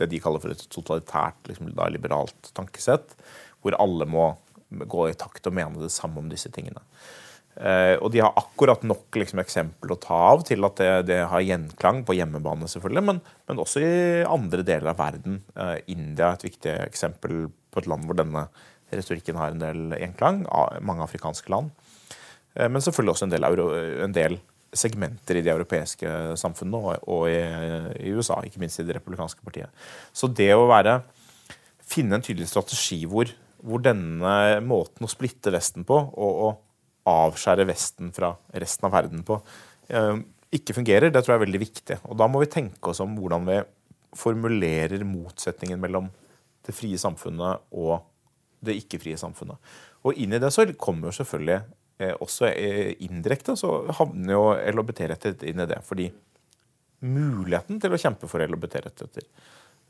det 0.00 0.08
de 0.10 0.20
kaller 0.22 0.42
for 0.42 0.54
et 0.54 0.64
totalitært, 0.72 1.38
liksom, 1.46 1.70
liberalt 1.94 2.50
tankesett, 2.56 3.14
hvor 3.62 3.78
alle 3.78 4.08
må 4.10 4.32
gå 4.70 5.08
i 5.10 5.18
takt 5.18 5.46
og 5.46 5.54
mene 5.56 5.82
det 5.82 5.92
samme 5.94 6.18
om 6.22 6.30
disse 6.32 6.50
tingene. 6.52 6.82
Eh, 7.52 7.98
og 8.00 8.08
de 8.14 8.22
har 8.24 8.32
akkurat 8.38 8.80
nok 8.86 9.12
liksom, 9.20 9.42
eksempel 9.42 9.92
å 9.92 10.00
ta 10.00 10.18
av 10.30 10.44
til 10.48 10.64
at 10.64 10.78
det, 10.80 10.92
det 11.10 11.18
har 11.28 11.44
gjenklang 11.44 12.00
på 12.08 12.16
hjemmebane, 12.16 12.68
selvfølgelig, 12.70 13.04
men, 13.10 13.20
men, 13.50 13.60
også 13.60 13.82
i 13.84 13.94
andre 14.24 14.64
deler 14.64 14.94
av 14.94 15.00
verden. 15.02 15.42
Eh, 15.52 15.76
India 15.92 16.30
er 16.30 16.38
et 16.38 16.46
viktig 16.48 16.76
eksempel 16.86 17.50
på 17.72 17.82
et 17.82 17.90
land 17.92 18.08
hvor 18.08 18.16
denne 18.16 18.46
retorikken 18.92 19.36
har 19.40 19.52
en 19.52 19.60
del 19.60 19.96
gjenklang. 19.96 20.42
Mange 20.84 21.04
afrikanske 21.04 21.52
land. 21.52 21.70
Uh, 22.56 22.68
men 22.68 22.84
selvfølgelig 22.84 23.16
også 23.16 23.28
en 23.28 23.34
del, 23.34 23.48
en 24.06 24.16
del, 24.16 24.40
segmenter 24.72 25.36
i 25.36 25.42
de 25.44 25.50
europeiske 25.52 26.08
samfunnene 26.40 26.78
og, 26.80 27.02
og 27.12 27.26
i, 27.28 27.36
i, 28.08 28.12
USA, 28.16 28.38
ikke 28.40 28.62
minst 28.62 28.80
i 28.80 28.86
det 28.88 28.96
republikanske 28.96 29.44
partiet. 29.44 29.68
Så 30.16 30.30
det 30.32 30.48
å 30.56 30.64
være 30.70 31.02
finne 31.92 32.16
en 32.16 32.24
tydelig 32.24 32.48
strategi 32.48 33.02
hvor, 33.08 33.30
hvor 33.60 33.82
denne 33.84 34.62
måten 34.64 35.04
å 35.04 35.10
splitte 35.12 35.52
Vesten 35.52 35.84
på 35.88 35.98
og, 35.98 36.46
å 36.46 37.12
avskjære 37.12 37.66
Vesten 37.68 38.12
fra 38.14 38.32
resten 38.62 38.88
av 38.88 38.94
verden 38.94 39.24
på, 39.26 39.38
eh, 39.92 40.16
ikke 40.52 40.76
fungerer, 40.76 41.10
det 41.10 41.22
tror 41.24 41.34
jeg 41.34 41.40
er 41.40 41.46
veldig 41.46 41.62
viktig. 41.62 41.98
Og 42.08 42.18
da 42.20 42.28
må 42.28 42.42
vi 42.42 42.50
tenke 42.52 42.92
oss 42.92 43.00
om 43.04 43.14
hvordan 43.18 43.46
vi 43.48 43.60
formulerer 44.18 45.04
motsetningen 45.08 45.80
mellom 45.80 46.10
det 46.66 46.74
frie 46.76 46.98
samfunnet 47.00 47.72
og 47.72 48.04
det 48.62 48.76
ikke-frie 48.78 49.18
samfunnet. 49.18 49.58
Og 50.06 50.18
inn 50.20 50.34
i 50.36 50.40
det 50.42 50.52
så 50.54 50.66
kommer 50.78 51.10
jo 51.10 51.16
selvfølgelig 51.22 51.58
eh, 51.58 51.70
også 52.22 52.48
eh, 52.50 52.92
indirekte 53.06 53.56
så 53.58 53.72
havner 53.98 54.34
jo 54.34 54.44
LHBT-rettigheter 54.74 55.50
inn 55.50 55.64
i 55.64 55.68
det. 55.70 55.80
Fordi 55.86 56.08
muligheten 57.02 57.80
til 57.82 57.94
å 57.94 58.00
kjempe 58.00 58.30
for 58.30 58.44
LHBT-rettigheter 58.44 59.28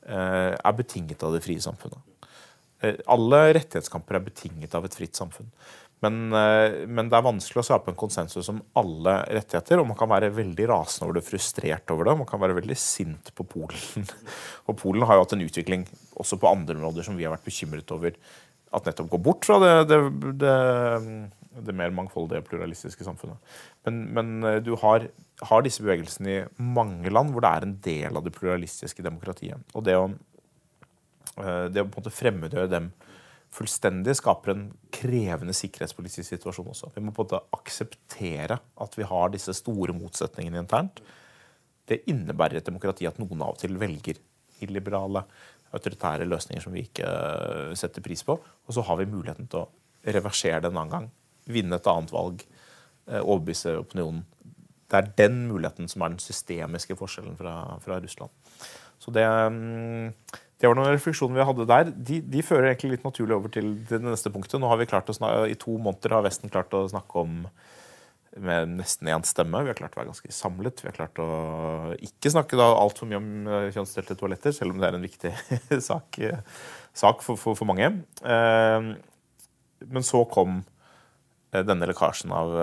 er 0.02 0.74
betinget 0.74 1.20
av 1.22 1.30
det 1.30 1.44
frie 1.44 1.62
samfunnet. 1.62 2.00
Alle 3.14 3.38
rettighetskamper 3.54 4.16
er 4.18 4.24
betinget 4.26 4.72
av 4.74 4.88
et 4.88 4.96
fritt 4.96 5.14
samfunn. 5.14 5.52
Men, 6.02 6.32
eh, 6.34 6.82
men, 6.90 7.06
det 7.06 7.14
er 7.14 7.24
vanskelig 7.24 7.62
å 7.62 7.66
skape 7.66 7.92
en 7.92 7.98
konsensus 7.98 8.48
om 8.50 8.58
alle 8.78 9.20
rettigheter. 9.38 9.78
Og 9.78 9.86
man 9.92 9.98
kan 9.98 10.10
være 10.10 10.32
veldig 10.34 10.66
rasende 10.72 11.06
over 11.06 11.20
det, 11.20 11.26
frustrert 11.28 11.92
over 11.94 12.08
det. 12.08 12.16
Man 12.18 12.28
kan 12.28 12.42
være 12.42 12.58
veldig 12.58 12.78
sint 12.78 13.30
på 13.38 13.46
Polen. 13.46 14.08
Og 14.68 14.78
Polen 14.80 15.06
har 15.06 15.18
jo 15.18 15.26
hatt 15.26 15.36
en 15.36 15.44
utvikling 15.46 15.86
også 16.18 16.40
på 16.42 16.50
andre 16.50 16.74
områder 16.80 17.06
som 17.06 17.18
vi 17.18 17.28
har 17.28 17.36
vært 17.36 17.46
bekymret 17.46 17.94
over 17.94 18.18
at 18.72 18.88
nettopp 18.88 19.12
går 19.12 19.22
bort 19.28 19.46
fra 19.48 19.58
det, 19.62 19.72
det, 19.90 20.00
det 20.40 20.56
det 21.60 21.74
mer 21.76 21.92
mangfoldige, 21.94 22.44
pluralistiske 22.46 23.04
samfunnet. 23.04 23.36
Men, 23.86 24.02
men 24.16 24.48
eh, 24.48 24.58
du 24.64 24.74
har, 24.80 25.06
har, 25.42 25.64
disse 25.64 25.84
bevegelsene 25.84 26.32
i 26.32 26.42
mange 26.56 27.12
land 27.12 27.32
hvor 27.32 27.44
det 27.44 27.52
er 27.52 27.66
en 27.66 27.78
del 27.84 28.18
av 28.18 28.26
det 28.26 28.34
pluralistiske 28.36 29.04
demokratiet. 29.04 29.60
Og 29.76 29.84
det 29.86 29.96
å, 29.98 30.06
eh, 31.36 31.66
det 31.72 31.84
å 31.84 31.88
på 31.88 31.98
en 31.98 31.98
måte 32.00 32.14
fremmedgjøre 32.14 32.72
dem 32.72 32.92
fullstendig 33.52 34.14
skaper 34.16 34.54
en 34.54 34.66
krevende 34.94 35.54
sikkerhetspolitisk 35.56 36.24
situasjon 36.30 36.70
også. 36.72 36.92
Vi 36.94 37.04
må 37.04 37.12
på 37.12 37.26
en 37.26 37.28
måte 37.28 37.42
akseptere 37.58 38.56
at 38.80 38.96
vi 38.96 39.08
har 39.08 39.32
disse 39.34 39.52
store 39.58 39.92
motsetningene 39.96 40.62
internt. 40.64 41.02
Det 41.88 42.00
innebærer 42.08 42.62
et 42.62 42.68
demokrati 42.68 43.04
at 43.08 43.20
noen 43.20 43.44
av 43.44 43.52
og 43.52 43.60
til 43.60 43.76
velger 43.80 44.22
illiberale, 44.64 45.26
autoritære 45.72 46.28
løsninger 46.28 46.64
som 46.64 46.74
vi 46.74 46.84
ikke 46.86 47.08
eh, 47.08 47.72
setter 47.78 48.04
pris 48.04 48.24
på. 48.26 48.36
Og 48.38 48.76
så 48.76 48.84
har 48.86 49.00
vi 49.00 49.08
muligheten 49.10 49.48
til 49.50 49.64
å 49.64 50.12
reversere 50.12 50.60
det 50.60 50.70
en 50.70 50.78
annen 50.78 50.94
gang. 50.94 51.10
Vinne 51.52 51.78
et 51.78 51.90
annet 51.90 52.12
valg. 52.14 52.44
Eh, 53.08 53.20
overbevise 53.20 53.74
opinionen. 53.80 54.24
Det 54.92 54.98
er 54.98 55.12
den 55.16 55.44
muligheten 55.48 55.88
som 55.88 56.04
er 56.04 56.12
den 56.12 56.22
systemiske 56.22 56.96
forskjellen 56.98 57.36
fra, 57.38 57.56
fra 57.80 57.98
Russland. 58.02 58.32
Så 59.00 59.10
det, 59.14 59.24
mm, 59.24 60.12
det 60.60 60.68
var 60.68 60.76
noen 60.78 60.92
refleksjoner 60.92 61.40
vi 61.40 61.46
hadde 61.48 61.68
der. 61.70 61.92
De, 61.96 62.20
de, 62.34 62.42
fører 62.46 62.70
egentlig 62.70 62.98
litt 62.98 63.06
naturlig 63.06 63.34
over 63.38 63.50
til 63.54 63.72
det 63.88 64.02
neste 64.04 64.30
punktet. 64.30 64.60
Nå 64.60 64.68
har 64.70 64.78
vi 64.78 64.86
klart 64.90 65.08
å 65.10 65.16
snakke, 65.16 65.48
I 65.50 65.58
to 65.58 65.78
måneder 65.80 66.18
har 66.18 66.26
Vesten 66.26 66.52
klart 66.52 66.76
å 66.76 66.84
snakke 66.92 67.24
om 67.24 67.40
med 68.40 68.74
nesten 68.78 69.10
én 69.12 69.24
stemme. 69.28 69.60
Vi 69.64 69.72
har 69.72 69.78
klart 69.78 69.96
å 69.96 70.00
være 70.00 70.10
ganske 70.12 70.34
samlet. 70.34 70.82
Vi 70.82 70.88
har 70.88 70.96
klart 70.96 71.20
å 71.20 71.28
ikke 72.00 72.32
snakke 72.32 72.58
altfor 72.62 73.10
mye 73.10 73.20
om 73.20 73.30
eh, 73.46 73.70
kjønnsdelte 73.74 74.16
toaletter, 74.18 74.54
selv 74.56 74.74
om 74.74 74.82
det 74.82 74.88
er 74.88 74.98
en 74.98 75.06
viktig 75.06 75.32
sak, 75.90 76.20
sak 76.96 77.24
for, 77.24 77.40
for, 77.40 77.58
for, 77.58 77.68
mange. 77.68 77.90
Eh, 78.24 78.92
men 79.92 80.06
så 80.06 80.22
kom 80.32 80.60
eh, 81.52 81.64
denne 81.64 81.88
lekkasjen 81.90 82.32
av 82.36 82.56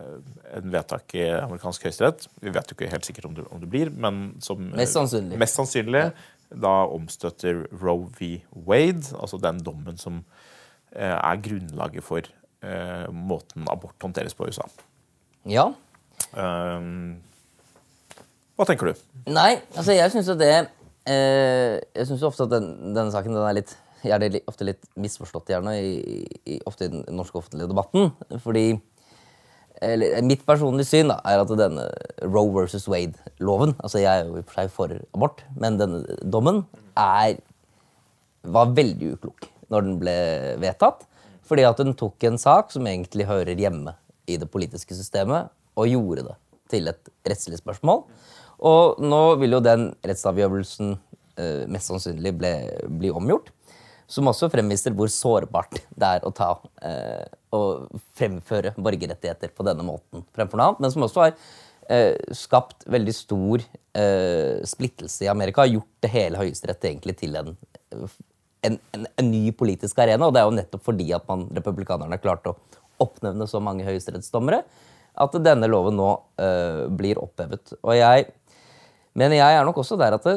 en 0.00 0.72
vedtak 0.72 1.12
i 1.12 1.26
amerikansk 1.28 1.82
høyesterett. 1.84 2.24
Vi 2.40 2.52
vet 2.54 2.70
jo 2.70 2.76
ikke 2.76 2.88
helt 2.88 3.04
sikkert 3.04 3.26
om 3.28 3.34
det, 3.36 3.44
om 3.52 3.60
det 3.60 3.68
blir, 3.68 3.90
men 3.92 4.30
som 4.40 4.70
mest 4.72 4.96
sannsynlig, 4.96 5.36
mest 5.40 5.58
sannsynlig 5.60 6.06
ja 6.06 6.12
da 6.50 6.86
omstøtter 6.90 7.64
Roe 7.70 8.08
v. 8.18 8.40
Wade, 8.66 9.14
altså 9.18 9.38
den 9.42 9.60
dommen 9.64 9.98
som 10.00 10.24
eh, 10.92 11.14
er 11.14 11.42
grunnlaget 11.42 12.04
for 12.04 12.26
eh, 12.62 13.06
måten 13.12 13.68
abort 13.70 13.96
håndteres 14.02 14.36
på 14.36 14.46
i 14.46 14.54
USA. 14.54 14.66
Ja. 15.48 15.70
Um, 16.36 17.20
hva 18.58 18.66
tenker 18.68 18.90
du? 18.90 19.04
Nei, 19.32 19.54
altså 19.72 19.96
jeg 19.96 20.12
syns 20.12 20.28
jo 20.28 20.34
det 20.36 20.50
eh, 20.52 21.78
Jeg 21.80 22.04
syns 22.10 22.24
ofte 22.28 22.44
at 22.44 22.52
den, 22.52 22.66
denne 22.92 23.08
saken 23.14 23.32
den 23.32 23.46
er 23.46 23.56
litt 23.56 23.72
er 24.00 24.36
ofte 24.48 24.64
litt 24.64 24.86
misforstått 24.96 25.50
gjerne 25.52 25.74
i, 25.76 26.22
i, 26.48 26.54
ofte 26.68 26.86
i 26.86 26.92
den 26.92 27.02
norske 27.12 27.36
offentlige 27.36 27.68
debatten. 27.68 28.10
Fordi 28.40 28.78
eller, 29.84 30.20
Mitt 30.24 30.44
personlige 30.48 30.88
syn 30.88 31.12
da, 31.12 31.18
er 31.24 31.40
at 31.42 31.52
denne 31.56 31.86
Roe 32.24 32.52
versus 32.54 32.88
Wade-loven 32.88 33.74
altså 33.80 34.02
Jeg 34.02 34.10
er 34.10 34.28
jo 34.28 34.36
i 34.36 34.42
og 34.42 34.48
for 34.48 34.60
seg 34.60 34.72
for 34.74 34.94
abort, 35.16 35.44
men 35.56 35.78
denne 35.80 36.02
dommen 36.20 36.62
er, 36.96 37.38
var 38.44 38.74
veldig 38.76 39.14
uklok 39.16 39.48
når 39.70 39.86
den 39.86 40.00
ble 40.00 40.16
vedtatt. 40.60 41.04
Fordi 41.50 41.66
at 41.66 41.80
hun 41.82 41.96
tok 41.98 42.28
en 42.28 42.38
sak 42.38 42.70
som 42.70 42.86
egentlig 42.86 43.26
hører 43.26 43.58
hjemme 43.58 43.96
i 44.30 44.38
det 44.38 44.46
politiske 44.52 44.94
systemet, 44.94 45.50
og 45.78 45.90
gjorde 45.90 46.28
det 46.28 46.36
til 46.70 46.90
et 46.90 47.10
rettslig 47.26 47.58
spørsmål. 47.58 48.04
Og 48.70 49.00
nå 49.02 49.22
vil 49.40 49.56
jo 49.56 49.62
den 49.64 49.88
rettsavgjørelsen 50.06 50.92
eh, 51.40 51.64
mest 51.70 51.90
sannsynlig 51.90 52.34
ble, 52.38 52.52
bli 53.00 53.10
omgjort. 53.14 53.50
Som 54.10 54.28
også 54.30 54.50
fremviser 54.50 54.94
hvor 54.98 55.10
sårbart 55.10 55.80
det 55.94 56.12
er 56.18 56.26
å 56.26 56.32
ta 56.34 56.52
eh, 56.86 57.26
og 57.56 58.00
fremføre 58.18 58.74
borgerrettigheter 58.78 59.52
på 59.54 59.66
denne 59.66 59.86
måten 59.86 60.24
fremfor 60.36 60.60
noe 60.60 60.70
annet. 60.70 60.82
Men 60.84 60.94
som 60.94 61.06
også 61.06 61.24
har 61.24 61.34
eh, 61.90 62.34
skapt 62.36 62.86
veldig 62.90 63.14
stor 63.16 63.62
eh, 63.62 64.60
splittelse 64.66 65.26
i 65.26 65.30
Amerika. 65.32 65.64
Har 65.64 65.72
gjort 65.72 65.94
det 66.04 66.12
hele 66.14 66.42
Høyesterett 66.42 66.90
egentlig 66.90 67.16
til 67.22 67.38
en, 67.40 67.54
en, 68.66 68.78
en, 68.96 69.06
en, 69.16 69.30
ny 69.30 69.50
politisk 69.56 69.98
arena. 70.02 70.26
Og 70.26 70.34
det 70.34 70.42
er 70.42 70.48
jo 70.48 70.56
nettopp 70.58 70.84
fordi 70.86 71.08
at 71.16 71.26
man, 71.28 71.46
republikanerne 71.56 72.16
har 72.16 72.22
klart 72.22 72.48
å 72.50 72.56
oppnevne 73.00 73.46
så 73.48 73.62
mange 73.64 73.86
høyesterettsdommere 73.86 74.62
at 75.20 75.38
denne 75.42 75.68
loven 75.68 75.96
nå 75.98 76.10
uh, 76.40 76.84
blir 76.96 77.18
opphevet. 77.20 77.74
Og 77.82 77.96
jeg 77.98 78.28
men 79.18 79.32
jeg 79.34 79.56
er 79.56 79.64
nok 79.66 79.80
også 79.82 79.96
der 79.98 80.14
at 80.14 80.26
det, 80.26 80.36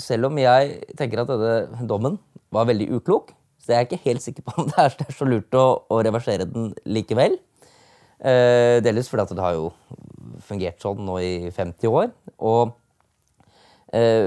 selv 0.00 0.30
om 0.30 0.38
jeg 0.40 0.78
tenker 0.96 1.20
at 1.22 1.28
denne 1.28 1.88
dommen 1.88 2.16
var 2.54 2.68
veldig 2.70 2.88
uklok. 2.96 3.34
Så 3.60 3.72
jeg 3.72 3.78
er 3.78 3.88
ikke 3.88 4.04
helt 4.04 4.24
sikker 4.24 4.46
på 4.46 4.54
om 4.60 4.70
det 4.70 4.80
er, 4.80 4.96
så 5.12 5.28
lurt 5.28 5.56
å, 5.56 5.66
å 5.92 6.00
reversere 6.04 6.48
den 6.48 6.72
likevel. 6.88 7.36
Uh, 8.24 8.80
delvis 8.84 9.10
fordi 9.10 9.26
at 9.26 9.34
det 9.36 9.44
har 9.44 9.58
jo 9.58 9.68
fungert 10.44 10.80
sånn 10.82 11.04
nå 11.04 11.18
i 11.20 11.34
50 11.52 11.92
år. 11.92 12.10
Og 12.44 12.62
eh, 12.68 12.74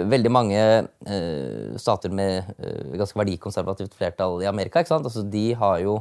veldig 0.08 0.32
mange 0.32 0.60
eh, 0.60 1.74
stater 1.82 2.14
med 2.14 2.46
eh, 2.56 2.94
ganske 2.96 3.20
verdikonservativt 3.20 3.98
flertall 3.98 4.40
i 4.44 4.48
Amerika 4.48 4.80
altså, 4.80 5.26
de 5.28 5.50
har 5.60 5.82
jo 5.84 5.98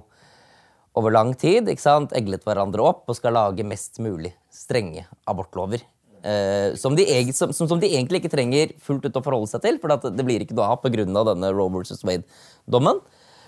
over 0.96 1.10
lang 1.10 1.32
tid 1.34 1.66
eglet 1.68 2.46
hverandre 2.46 2.84
opp 2.84 3.10
og 3.10 3.16
skal 3.18 3.34
lage 3.34 3.66
mest 3.66 3.98
mulig 3.98 4.32
strenge 4.54 5.04
abortlover. 5.26 5.82
Eh, 6.22 6.76
som, 6.78 6.94
de, 6.96 7.04
som, 7.34 7.52
som, 7.52 7.80
de, 7.80 7.90
egentlig 7.90 8.22
ikke 8.22 8.32
trenger 8.32 8.72
fullt 8.82 9.04
ut 9.04 9.18
å 9.18 9.22
forholde 9.24 9.50
seg 9.50 9.64
til, 9.66 9.80
for 9.82 9.92
det 9.92 10.24
blir 10.24 10.44
ikke 10.44 10.56
noe 10.56 10.70
av 10.72 10.80
pga. 10.84 11.04
denne 11.04 11.50
Roe 11.52 11.72
versus 11.74 12.04
Wade-dommen. 12.06 13.02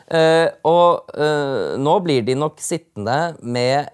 Uh, 0.08 0.48
og 0.64 1.10
uh, 1.20 1.76
nå 1.76 1.94
blir 2.00 2.22
de 2.24 2.32
nok 2.32 2.62
sittende 2.64 3.36
med 3.44 3.90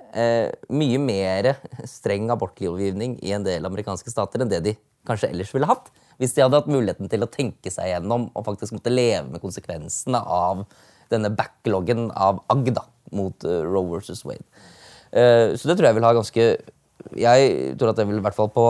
mye 0.70 0.98
mer 1.02 1.48
streng 1.90 2.28
abortlovgivning 2.30 3.16
i 3.18 3.32
en 3.34 3.42
del 3.42 3.66
amerikanske 3.66 4.12
stater 4.12 4.44
enn 4.44 4.52
det 4.52 4.60
de 4.62 4.76
kanskje 5.08 5.32
ellers 5.34 5.50
ville 5.50 5.66
hatt. 5.66 5.90
Hvis 6.21 6.37
de 6.37 6.44
hadde 6.44 6.61
hatt 6.61 6.71
muligheten 6.71 7.11
til 7.11 7.26
å 7.26 7.30
tenke 7.30 7.73
seg 7.73 7.90
gjennom 7.90 8.28
og 8.33 8.47
faktisk 8.47 8.76
måtte 8.76 8.92
leve 8.92 9.26
med 9.33 9.42
konsekvensene 9.42 10.21
av 10.21 10.64
denne 11.12 11.33
backloggen 11.35 12.09
av 12.14 12.42
Agda 12.52 12.87
mot 13.14 13.44
mot 13.44 13.44
Roe 13.44 13.90
versus 13.92 14.25
Wade. 14.26 14.42
så 15.12 15.68
det 15.68 15.76
tror 15.76 15.87
jeg 15.87 15.94
vil 15.94 16.06
ha 16.06 16.14
ganske 16.16 16.47
jeg 17.12 17.75
tror 17.78 17.92
at 17.92 17.99
det 18.00 18.06
vil 18.09 18.18
i 18.18 18.25
hvert 18.25 18.37
fall 18.37 18.49
på 18.50 18.64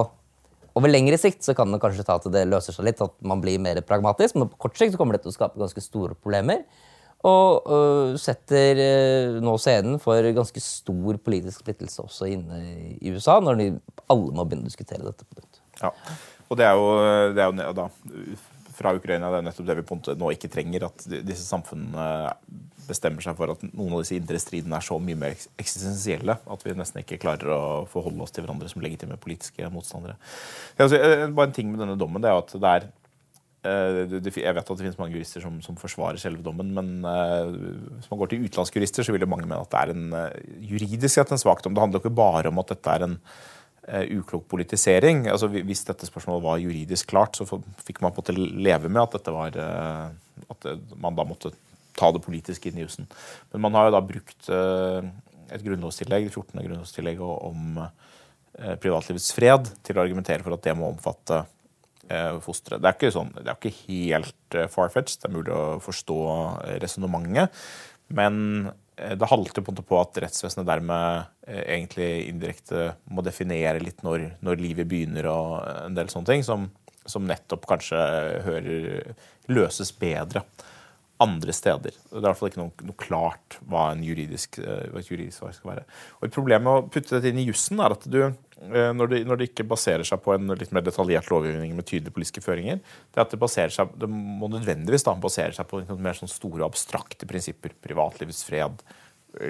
over 0.75 0.91
lengre 0.91 1.19
sikt 1.21 1.45
så 1.47 1.55
kan 1.55 1.71
det 1.71 1.79
kanskje 1.83 2.07
ta 2.07 2.17
til 2.19 2.33
det 2.35 2.49
løser 2.51 2.75
seg 2.75 2.89
litt, 2.89 3.03
at 3.03 3.15
man 3.23 3.43
blir 3.43 3.61
mer 3.63 3.79
pragmatisk. 3.87 4.35
Men 4.35 4.51
på 4.51 4.59
kort 4.67 4.79
sikt 4.79 4.95
så 4.95 4.99
kommer 4.99 5.15
det 5.15 5.23
til 5.23 5.31
å 5.31 5.37
skape 5.37 5.61
ganske 5.61 5.83
store 5.85 6.17
problemer. 6.19 6.65
Og 7.25 7.69
uh, 7.71 8.17
setter 8.21 8.81
uh, 8.83 9.37
nå 9.41 9.55
scenen 9.63 10.01
for 10.03 10.27
ganske 10.37 10.61
stor 10.61 11.21
politisk 11.25 11.63
splittelse 11.63 12.03
også 12.03 12.29
inne 12.29 12.59
i 12.99 13.15
USA, 13.15 13.39
når 13.41 13.61
de, 13.61 13.69
alle 14.13 14.35
må 14.35 14.45
begynne 14.45 14.67
å 14.67 14.73
diskutere 14.73 15.07
dette 15.07 15.25
på 15.25 15.39
nytt. 15.39 15.63
Ja, 15.79 15.93
og 16.49 16.59
det 16.61 16.67
er 16.67 16.75
jo, 16.79 16.89
det 17.35 17.43
er 17.45 17.69
jo 17.69 17.77
da, 17.77 17.89
fra 18.75 18.95
Ukraina 18.97 19.31
det 19.33 19.41
er 19.41 19.47
nettopp 19.49 19.69
det 19.69 19.77
vi 19.81 20.17
nå 20.21 20.31
ikke 20.35 20.51
trenger. 20.53 20.89
At 20.89 21.07
disse 21.07 21.47
samfunnene 21.47 22.07
bestemmer 22.89 23.25
seg 23.25 23.37
for 23.39 23.55
at 23.55 23.63
noen 23.71 23.95
av 23.97 24.03
disse 24.03 24.17
indre 24.19 24.41
stridene 24.43 24.77
er 24.79 24.85
så 24.85 24.99
mye 25.01 25.19
mer 25.19 25.39
eksistensielle 25.61 26.37
at 26.37 26.67
vi 26.67 26.75
nesten 26.77 27.01
ikke 27.01 27.21
klarer 27.23 27.55
å 27.55 27.63
forholde 27.91 28.27
oss 28.27 28.35
til 28.35 28.45
hverandre 28.45 28.69
som 28.71 28.85
legitime 28.85 29.17
politiske 29.21 29.71
motstandere. 29.73 30.19
Altså, 30.77 30.99
eh, 30.99 31.25
bare 31.31 31.49
en 31.49 31.57
ting 31.57 31.71
med 31.71 31.81
denne 31.81 31.97
dommen 32.01 32.25
det 32.25 32.29
er 32.29 32.43
at 32.43 32.53
det 32.53 32.75
er 32.75 32.87
eh, 33.65 34.19
jeg 34.21 34.57
vet 34.59 34.61
at 34.61 34.69
det 34.69 34.85
finnes 34.85 35.01
mange 35.01 35.17
jurister 35.17 35.45
som, 35.45 35.57
som 35.65 35.81
forsvarer 35.81 36.21
selve 36.21 36.45
dommen, 36.45 36.75
men 36.77 37.09
uh, 37.09 37.49
hvis 37.97 38.11
man 38.11 38.21
går 38.21 38.35
til 38.35 38.45
utenlandske 38.45 38.81
jurister, 38.81 39.07
så 39.07 39.15
vil 39.15 39.25
jo 39.25 39.31
mange 39.33 39.49
mene 39.49 39.65
at 39.65 39.73
det 39.73 39.81
er 39.81 39.95
en 39.95 40.07
uh, 40.13 40.61
juridisk 40.61 41.15
sett 41.15 41.33
en 41.33 41.41
svak 41.41 41.65
dom. 41.65 41.73
Det 41.73 41.87
handler 41.87 42.03
jo 42.03 42.05
ikke 42.05 42.21
bare 42.21 42.53
om 42.53 42.61
at 42.61 42.75
dette 42.75 42.99
er 42.99 43.09
en 43.09 43.17
uklok 43.85 44.47
politisering. 44.49 45.27
Altså, 45.29 45.51
hvis 45.53 45.85
dette 45.85 46.09
spørsmålet 46.09 46.45
var 46.45 46.63
juridisk 46.63 47.11
klart, 47.11 47.37
så 47.37 47.45
fikk 47.85 48.01
man 48.01 48.15
på 48.15 48.23
en 48.23 48.39
måte 48.39 48.57
leve 48.65 48.89
med 48.89 49.03
at 49.03 49.29
var 49.35 49.59
at 50.51 50.67
man 50.97 51.17
da 51.17 51.27
måtte 51.29 51.53
ta 51.99 52.11
det 52.15 52.23
politisk 52.25 52.67
inn 52.69 52.79
i 52.79 52.85
jussen. 52.85 53.09
Men 53.53 53.67
man 53.67 53.79
har 53.79 53.89
jo 53.89 53.95
da 53.97 54.03
brukt 54.05 54.51
eh, 54.53 55.09
et 55.55 55.65
grunnlovstillegg, 55.65 56.29
det 56.29 56.35
14. 56.35 56.59
grunnlovstillegget 56.59 57.49
om 57.49 57.83
eh, 57.85 58.77
privatlivets 58.83 59.31
fred 59.37 59.71
til 59.87 59.99
å 59.99 60.05
argumentere 60.05 60.45
for 60.45 60.57
at 60.57 60.65
det 60.67 60.77
må 60.79 60.91
omfatte 60.91 61.45
eh, 62.09 62.41
fosteret. 62.45 62.83
Det 62.83 62.91
er 62.91 62.99
ikke, 62.99 63.15
sånn, 63.15 63.35
det 63.39 63.47
er 63.47 63.59
ikke 63.59 63.77
helt 63.85 64.61
far-fetched, 64.75 65.21
det 65.23 65.31
er 65.31 65.37
mulig 65.37 65.55
å 65.55 65.65
forstå 65.85 66.19
resonnementet. 66.83 67.65
Men 68.15 68.73
det 68.95 69.27
halter 69.27 69.65
på, 69.67 69.75
på 69.75 69.99
at 69.99 70.19
rettsvesenet 70.23 70.69
dermed 70.69 71.31
egentlig 71.51 72.29
indirekte 72.31 72.93
må 73.11 73.25
definere 73.27 73.83
litt 73.83 74.05
når, 74.07 74.29
når, 74.45 74.61
livet 74.63 74.89
begynner 74.91 75.27
og 75.31 75.57
en 75.67 75.97
del 75.97 76.13
sånne 76.13 76.31
ting, 76.31 76.45
som, 76.47 76.69
som 77.03 77.27
nettopp 77.27 77.67
kanskje 77.69 77.99
hører, 78.47 79.15
løses 79.51 79.91
bedre 79.99 80.45
andre 81.23 81.55
steder. 81.55 81.95
Det 81.95 82.17
er 82.17 82.23
i 82.23 82.27
hvert 82.27 82.39
fall 82.39 82.51
ikke 82.51 82.61
noe, 82.61 82.87
noe 82.89 82.99
klart 82.99 83.59
hva, 83.71 83.85
juridisk, 84.03 84.59
eh, 84.59 84.89
hva, 84.91 84.99
et 85.01 85.11
juridisk 85.11 85.39
svar 85.39 85.55
skal 85.55 85.71
være. 85.71 85.85
Og 86.19 86.27
Et 86.27 86.35
problem 86.35 86.67
med 86.67 86.73
å 86.73 86.89
putte 86.89 87.15
dette 87.15 87.31
inn 87.31 87.39
i 87.39 87.47
jussen 87.47 87.83
er 87.83 87.95
at 87.95 88.09
du, 88.11 88.19
eh, 88.25 88.91
når 88.97 89.13
det, 89.13 89.21
når 89.29 89.41
det, 89.41 89.49
ikke 89.53 89.69
baserer 89.71 90.07
seg 90.07 90.23
på 90.25 90.35
en 90.35 90.57
litt 90.59 90.75
mer 90.75 90.83
detaljert 90.87 91.31
lovgivning 91.31 91.77
med 91.77 91.87
tydelige 91.87 92.17
politiske 92.17 92.43
føringer, 92.45 92.83
det 92.83 93.21
er 93.21 93.27
at 93.29 93.35
det 93.37 93.43
baserer 93.43 93.75
seg, 93.75 93.95
det 94.01 94.11
må 94.11 94.51
nødvendigvis 94.51 95.07
da 95.07 95.15
basere 95.15 95.55
seg 95.55 95.71
på 95.71 95.85
mer 95.95 96.19
sånn 96.19 96.33
store, 96.33 96.67
abstrakte 96.67 97.31
prinsipper. 97.31 97.77
Privatlivets 97.85 98.43
fred, 98.49 98.83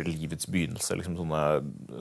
livets 0.07 0.49
begynnelse. 0.51 0.97
Liksom 0.99 1.17
sånne, 1.19 1.43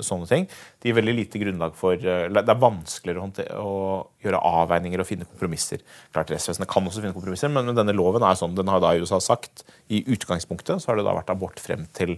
sånne 0.06 0.28
ting. 0.30 0.48
De 0.82 0.90
gir 0.90 0.98
veldig 0.98 1.16
lite 1.18 1.42
grunnlag 1.42 1.75
for 1.80 1.98
eh, 1.98 2.28
Det 2.34 2.44
er 2.44 2.62
vanskeligere 2.62 3.24
å, 3.24 3.63
å 3.63 4.24
gjøre 4.24 4.42
avveininger 4.63 5.04
og 5.04 5.10
finne 5.10 5.28
kompromisser. 5.30 5.84
Klart 6.16 6.34
Rettsvesenet 6.34 6.70
kan 6.72 6.88
også 6.88 7.04
finne 7.04 7.16
kompromisser, 7.16 7.52
men, 7.54 7.74
denne 7.75 7.96
loven 7.96 8.25
er 8.28 8.40
sånn, 8.40 8.56
den 8.58 8.72
har 8.72 8.84
da 8.84 8.96
USA 9.00 9.20
sagt 9.24 9.66
i 9.94 10.04
utgangspunktet 10.13 10.84
så 10.84 10.92
har 10.92 11.00
det 11.00 11.08
da 11.08 11.18
vært 11.20 11.34
abort 11.34 11.62
frem 11.63 11.88
til 11.98 12.18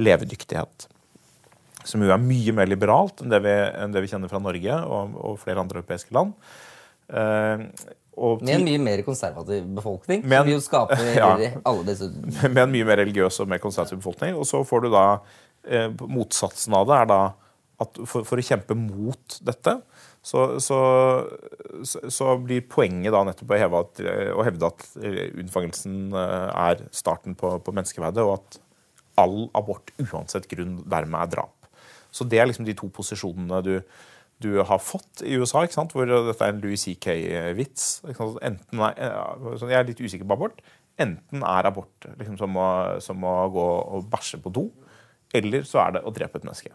levedyktighet. 0.00 0.88
Som 1.86 2.02
jo 2.02 2.10
er 2.10 2.22
mye 2.22 2.54
mer 2.56 2.68
liberalt 2.68 3.22
enn 3.22 3.30
det 3.32 3.42
vi, 3.44 3.52
enn 3.54 3.94
det 3.94 4.02
vi 4.02 4.10
kjenner 4.10 4.32
fra 4.32 4.42
Norge 4.42 4.80
og, 4.84 5.20
og 5.22 5.38
flere 5.42 5.62
andre 5.62 5.80
europeiske 5.82 6.14
land. 6.16 6.34
Uh, 7.06 7.68
med 8.16 8.54
en 8.54 8.64
mye 8.64 8.80
mer 8.80 9.02
konservativ 9.06 9.64
befolkning. 9.76 10.22
Men, 10.24 10.44
som 10.44 10.52
jo 10.54 10.60
skaper 10.64 11.08
ja, 11.18 11.32
alle 11.68 11.86
disse 11.88 12.08
Med 12.54 12.62
en 12.64 12.72
mye 12.72 12.86
mer 12.88 13.00
religiøs 13.02 13.42
og 13.44 13.50
mer 13.52 13.60
konservativ 13.62 14.00
befolkning. 14.00 14.38
Og 14.38 14.48
så 14.48 14.62
får 14.66 14.86
du 14.86 14.92
da 14.94 15.06
eh, 15.68 15.90
Motsatsen 16.00 16.76
av 16.76 16.88
det 16.88 17.00
er 17.02 17.10
da 17.12 17.20
at 17.82 17.98
for, 18.08 18.24
for 18.24 18.40
å 18.40 18.44
kjempe 18.44 18.72
mot 18.78 19.38
dette, 19.44 19.74
så, 20.26 20.44
så, 20.64 20.78
så, 21.84 22.30
blir 22.42 22.64
poenget 22.66 23.12
da 23.14 23.20
nettopp 23.28 23.52
å, 23.52 23.80
at, 23.82 24.00
å 24.32 24.46
hevde 24.46 24.70
at 24.70 24.86
eh, 24.98 25.26
unnfangelsen 25.42 25.98
eh, 26.16 26.46
er 26.50 26.86
starten 26.96 27.36
på, 27.38 27.52
på 27.62 27.74
menneskeverdet, 27.76 28.24
og 28.24 28.38
at 28.40 28.58
all 29.20 29.46
abort 29.56 29.92
uansett 30.02 30.48
grunn 30.50 30.80
dermed 30.88 31.20
er 31.20 31.32
drap. 31.36 31.68
Så 32.10 32.24
det 32.24 32.40
er 32.40 32.48
liksom 32.48 32.66
de 32.66 32.74
to 32.76 32.88
posisjonene 32.92 33.60
du 33.64 33.74
du 34.44 34.50
har 34.68 34.80
fått 34.84 35.22
i 35.24 35.36
USA, 35.40 35.62
ikke 35.64 35.78
sant? 35.78 35.94
hvor 35.96 36.08
dette 36.08 36.44
er 36.44 36.52
en 36.52 36.58
Louis 36.60 36.82
CK-vits. 36.82 37.86
Jeg 38.04 39.76
er 39.78 39.86
litt 39.88 40.02
usikker 40.02 40.26
på 40.28 40.36
abort. 40.36 40.60
Enten 41.00 41.44
er 41.44 41.68
abort 41.68 42.08
liksom, 42.16 42.36
som, 42.40 42.56
å, 42.60 42.66
som, 43.04 43.24
å, 43.24 43.36
gå 43.52 43.64
og 43.96 44.10
bæsje 44.12 44.40
på 44.44 44.52
do, 44.52 44.66
eller 45.36 45.64
så 45.68 45.82
er 45.84 45.96
det 45.96 46.04
å 46.04 46.12
drepe 46.14 46.40
et 46.40 46.44
menneske. 46.48 46.72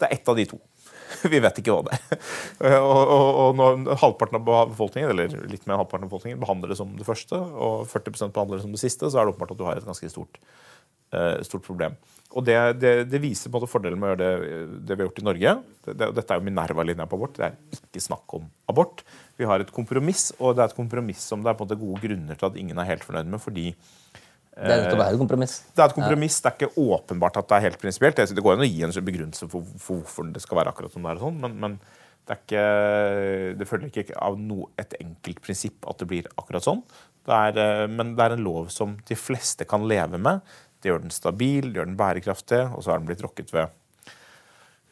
Det 0.00 0.08
er 0.08 0.16
ett 0.16 0.28
av 0.28 0.36
de 0.36 0.46
to. 0.48 0.58
Vi 1.32 1.40
vet 1.44 1.60
ikke 1.60 1.76
hva 1.76 1.84
det 1.86 1.96
er. 1.96 2.24
Og, 2.84 3.00
og, 3.12 3.28
og 3.40 3.56
når 3.58 4.00
halvparten 4.00 4.38
av 4.38 4.46
befolkningen 4.72 5.10
eller 5.12 5.32
litt 5.50 5.64
mer 5.68 5.78
halvparten 5.80 6.06
av 6.06 6.10
befolkningen 6.10 6.40
behandler 6.40 6.72
det 6.72 6.78
som 6.78 6.92
det 6.96 7.06
første, 7.06 7.36
og 7.36 7.84
40% 7.90 8.32
behandler 8.34 8.58
det 8.60 8.64
som 8.64 8.74
det 8.74 8.80
siste, 8.80 9.08
så 9.10 9.20
er 9.20 9.26
det 9.26 9.34
åpenbart 9.34 9.54
at 9.54 9.60
du 9.60 9.64
har 9.66 9.80
et 9.80 9.86
ganske 9.86 10.10
stort, 10.12 10.40
uh, 11.14 11.40
stort 11.46 11.64
problem. 11.66 11.96
Og 12.34 12.42
det, 12.42 12.56
det, 12.80 12.92
det, 13.06 13.20
viser 13.22 13.50
på 13.50 13.58
en 13.58 13.62
måte 13.62 13.70
fordelen 13.70 14.00
med 14.00 14.08
å 14.08 14.12
gjøre 14.14 14.22
det, 14.24 14.62
det 14.88 14.96
vi 14.96 15.04
har 15.04 15.08
gjort 15.10 15.20
i 15.20 15.26
Norge. 15.28 15.52
dette 15.92 16.24
er 16.24 16.40
jo 16.40 16.46
Minerva-linja 16.48 17.06
på 17.06 17.18
abort. 17.20 17.36
Det 17.36 17.46
er 17.46 17.76
ikke 17.76 18.02
snakk 18.02 18.34
om 18.38 18.48
abort. 18.70 19.04
Vi 19.38 19.46
har 19.46 19.62
et 19.62 19.70
kompromiss, 19.74 20.32
og 20.40 20.56
det 20.56 20.64
er 20.64 20.72
et 20.72 20.78
kompromiss 20.78 21.22
som 21.30 21.44
det 21.44 21.52
er 21.52 21.58
på 21.58 21.62
en 21.62 21.68
måte 21.68 21.78
gode 21.78 22.02
grunner 22.02 22.40
til 22.40 22.48
at 22.48 22.58
ingen 22.58 22.80
er 22.80 22.90
helt 22.90 23.06
fornøyd 23.06 23.30
med. 23.30 23.42
fordi 23.44 23.68
det 24.54 24.70
er 24.70 24.84
nettopp 24.84 25.02
et 25.02 25.18
kompromiss. 25.18 25.54
Det 25.74 25.82
er 25.82 25.90
et 25.90 25.96
kompromiss, 25.96 26.36
det 26.40 26.50
er 26.50 26.56
ikke 26.58 26.84
åpenbart 26.94 27.38
at 27.40 27.48
det 27.50 27.56
er 27.56 27.66
helt 27.68 27.80
prinsipielt. 27.82 28.20
Det 28.22 28.44
går 28.46 28.54
an 28.54 28.66
å 28.66 28.68
gi 28.70 28.84
en 28.86 28.98
begrunnelse 29.10 29.48
for, 29.50 29.70
for, 29.82 30.02
hvorfor 30.02 30.28
det 30.34 30.42
skal 30.44 30.60
være 30.60 30.74
akkurat 30.74 30.94
som 30.94 31.06
det 31.06 31.10
er, 31.10 31.22
sånn, 31.22 31.40
men, 31.42 31.56
men 31.62 31.74
det, 31.80 32.36
er 32.36 32.38
ikke, 32.38 32.66
det 33.58 33.68
følger 33.68 34.04
ikke 34.04 34.20
av 34.22 34.38
no, 34.38 34.68
et 34.80 34.94
enkelt 35.00 35.42
prinsipp 35.44 35.90
at 35.90 35.98
det 36.00 36.08
blir 36.10 36.30
akkurat 36.38 36.66
sånn. 36.66 36.84
Det 37.24 37.40
er, 37.48 37.58
eh, 37.64 37.86
men 37.90 38.14
det 38.14 38.26
er 38.26 38.36
en 38.36 38.46
lov 38.46 38.70
som 38.72 38.94
de 39.08 39.18
fleste 39.18 39.66
kan 39.68 39.86
leve 39.90 40.20
med. 40.22 40.54
Det 40.84 40.90
gjør 40.90 41.00
den 41.00 41.14
stabil, 41.16 41.70
det 41.70 41.78
gjør 41.78 41.86
den 41.88 41.96
bærekraftig, 41.96 42.58
og 42.76 42.82
så 42.84 42.92
har 42.92 42.98
den 43.00 43.06
blitt 43.08 43.22
rokket 43.24 43.54
ved 43.54 43.72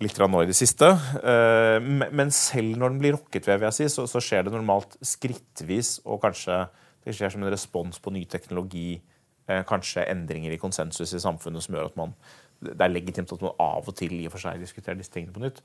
litt 0.01 0.17
nå 0.25 0.41
i 0.41 0.49
det 0.49 0.57
siste. 0.57 0.89
Eh, 1.21 1.77
men 1.85 2.33
selv 2.33 2.79
når 2.81 2.95
den 2.95 3.03
blir 3.03 3.13
rokket 3.19 3.45
ved, 3.45 3.61
vil 3.61 3.69
jeg 3.69 3.77
si, 3.77 4.07
så, 4.09 4.23
skjer 4.25 4.47
det 4.47 4.55
normalt 4.55 4.97
skrittvis, 5.05 5.99
og 6.09 6.23
kanskje 6.25 6.63
det 7.05 7.13
skjer 7.19 7.35
som 7.35 7.45
en 7.45 7.53
respons 7.53 8.01
på 8.01 8.15
ny 8.15 8.25
teknologi, 8.31 9.03
eh, 9.51 9.61
kanskje 9.69 10.07
endringer 10.09 10.55
i 10.57 10.61
konsensus 10.63 11.13
i 11.13 11.21
samfunnet 11.21 11.67
som 11.67 11.77
gjør 11.77 11.93
at 11.93 12.01
man 12.01 12.17
det 12.63 12.79
er 12.79 12.93
legitimt 12.95 13.33
at 13.35 13.41
man 13.43 13.57
av 13.61 13.89
og 13.91 13.95
til 13.99 14.15
i 14.17 14.27
og 14.31 14.33
for 14.33 14.47
seg 14.47 14.61
diskuterer 14.63 14.97
disse 14.97 15.13
tingene 15.13 15.35
på 15.35 15.43
nytt. 15.43 15.61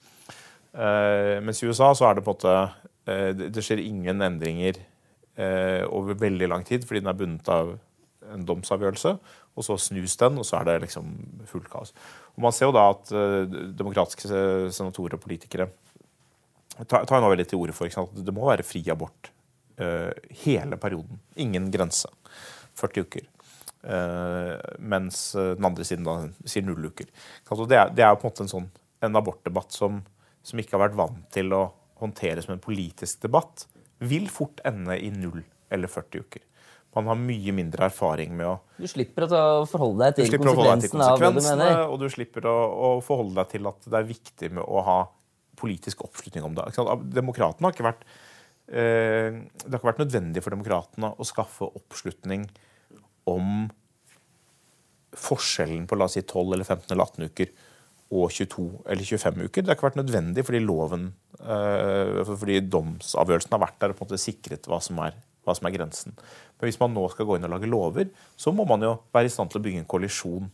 Eh, 0.76 1.38
mens 1.40 1.62
i 1.62 1.70
USA 1.70 1.94
så 1.96 2.10
er 2.10 2.18
det 2.18 2.26
på 2.26 2.36
en 2.36 2.40
måte 2.42 2.56
Det 3.08 3.62
skjer 3.64 3.80
ingen 3.80 4.20
endringer 4.20 4.82
over 5.88 6.18
veldig 6.20 6.50
lang 6.52 6.66
tid 6.68 6.84
fordi 6.84 7.00
den 7.00 7.08
er 7.08 7.16
bundet 7.16 7.48
av 7.48 7.70
en 8.34 8.44
domsavgjørelse 8.44 9.14
og 9.58 9.66
så 9.66 9.78
snus 9.82 10.18
den, 10.22 10.38
og 10.38 10.46
så 10.48 10.60
er 10.60 10.70
det 10.70 10.78
liksom 10.86 11.10
fullt 11.50 11.70
kaos. 11.72 11.94
Og 12.36 12.44
Man 12.46 12.56
ser 12.56 12.70
jo 12.70 12.76
da 12.76 12.88
at 12.94 13.14
uh, 13.16 13.58
demokratiske 13.78 14.30
senatorer 14.76 15.18
og 15.18 15.24
politikere 15.24 15.70
tar, 16.86 17.08
nå 17.10 17.32
veldig 17.32 17.48
til 17.50 17.64
orde 17.64 17.74
for 17.74 17.90
at 17.90 18.20
det 18.22 18.36
må 18.36 18.46
være 18.46 18.66
fri 18.68 18.84
abort 18.94 19.32
uh, 19.82 20.14
hele 20.44 20.78
perioden. 20.78 21.24
Ingen 21.42 21.72
grense. 21.74 22.12
40 22.78 23.08
uker. 23.08 23.26
Mens 24.78 25.20
den 25.34 25.66
andre 25.66 25.86
siden 25.88 26.06
da 26.06 26.16
sier 26.50 26.66
null 26.66 26.90
uker. 26.92 27.08
Det 27.70 27.78
er 27.78 28.10
jo 28.12 28.20
på 28.20 28.28
en 28.28 28.30
måte 28.30 28.44
en 28.44 28.52
sånn 28.52 28.68
en 29.06 29.16
abortdebatt 29.16 29.74
som, 29.74 30.02
som 30.44 30.62
ikke 30.62 30.76
har 30.76 30.88
vært 30.88 30.98
vant 30.98 31.24
til 31.34 31.54
å 31.56 31.64
håndtere 32.02 32.44
som 32.44 32.56
en 32.56 32.64
politisk 32.64 33.24
debatt, 33.26 33.66
vil 33.98 34.28
fort 34.30 34.62
ende 34.68 34.98
i 35.02 35.10
null 35.14 35.42
eller 35.74 35.90
40 35.92 36.26
uker. 36.26 36.44
Man 36.98 37.12
har 37.12 37.20
mye 37.20 37.54
mindre 37.56 37.88
erfaring 37.88 38.34
med 38.38 38.50
å 38.50 38.56
Du 38.82 38.88
slipper 38.90 39.28
å 39.28 39.66
forholde 39.70 40.08
deg 40.08 40.18
til 40.18 40.40
konsekvensene, 40.42 41.06
av 41.06 41.22
hva 41.22 41.32
du 41.34 41.42
mener. 41.42 41.82
Og 41.88 42.00
du 42.02 42.08
slipper 42.14 42.48
å, 42.50 42.56
å, 42.58 42.90
forholde 43.06 43.38
deg 43.40 43.52
til 43.56 43.70
at 43.70 43.86
det 43.86 44.00
er 44.00 44.10
viktig 44.10 44.52
med 44.58 44.66
å 44.66 44.84
ha 44.88 44.98
politisk 45.58 46.04
oppslutning 46.06 46.46
om 46.46 46.58
det. 46.58 46.70
Demokratene 47.14 47.70
har 47.70 47.76
ikke 47.76 47.88
vært 47.88 48.06
eh, 48.70 49.38
Det 49.64 49.72
har 49.72 49.80
ikke 49.80 49.92
vært 49.92 50.04
nødvendig 50.06 50.46
for 50.46 50.54
demokratene 50.54 51.14
å 51.14 51.28
skaffe 51.28 51.70
oppslutning 51.70 52.48
om 53.28 53.68
forskjellen 55.18 55.88
på 55.90 55.98
la 55.98 56.06
oss 56.06 56.18
si 56.18 56.24
12 56.24 56.54
eller 56.54 56.68
15 56.68 56.94
eller 56.94 57.10
18 57.10 57.32
uker 57.32 57.56
og 58.08 58.30
22 58.32 58.68
eller 58.88 59.04
25 59.04 59.42
uker. 59.48 59.64
Det 59.64 59.72
har 59.72 59.78
ikke 59.78 59.90
vært 59.90 60.00
nødvendig 60.00 60.46
fordi 60.48 60.62
loven, 60.64 61.10
eh, 61.42 62.22
fordi 62.30 62.62
domsavgjørelsen 62.64 63.56
har 63.56 63.64
vært 63.66 63.80
der 63.82 63.94
og 63.94 63.98
på 63.98 64.06
en 64.06 64.10
måte 64.10 64.22
sikret 64.22 64.70
hva 64.70 64.80
som 64.84 65.02
er 65.04 65.18
hva 65.48 65.56
som 65.58 65.68
er 65.70 65.76
grensen. 65.76 66.16
Men 66.58 66.70
hvis 66.70 66.80
man 66.82 66.94
nå 66.96 67.08
skal 67.14 67.28
gå 67.28 67.38
inn 67.38 67.48
og 67.48 67.56
lage 67.56 67.72
lover, 67.72 68.12
så 68.36 68.54
må 68.56 68.68
man 68.68 68.84
jo 68.86 68.98
være 69.16 69.30
i 69.30 69.34
stand 69.34 69.54
til 69.54 69.62
å 69.62 69.68
bygge 69.68 69.84
en 69.84 69.90
koalisjon 69.90 70.50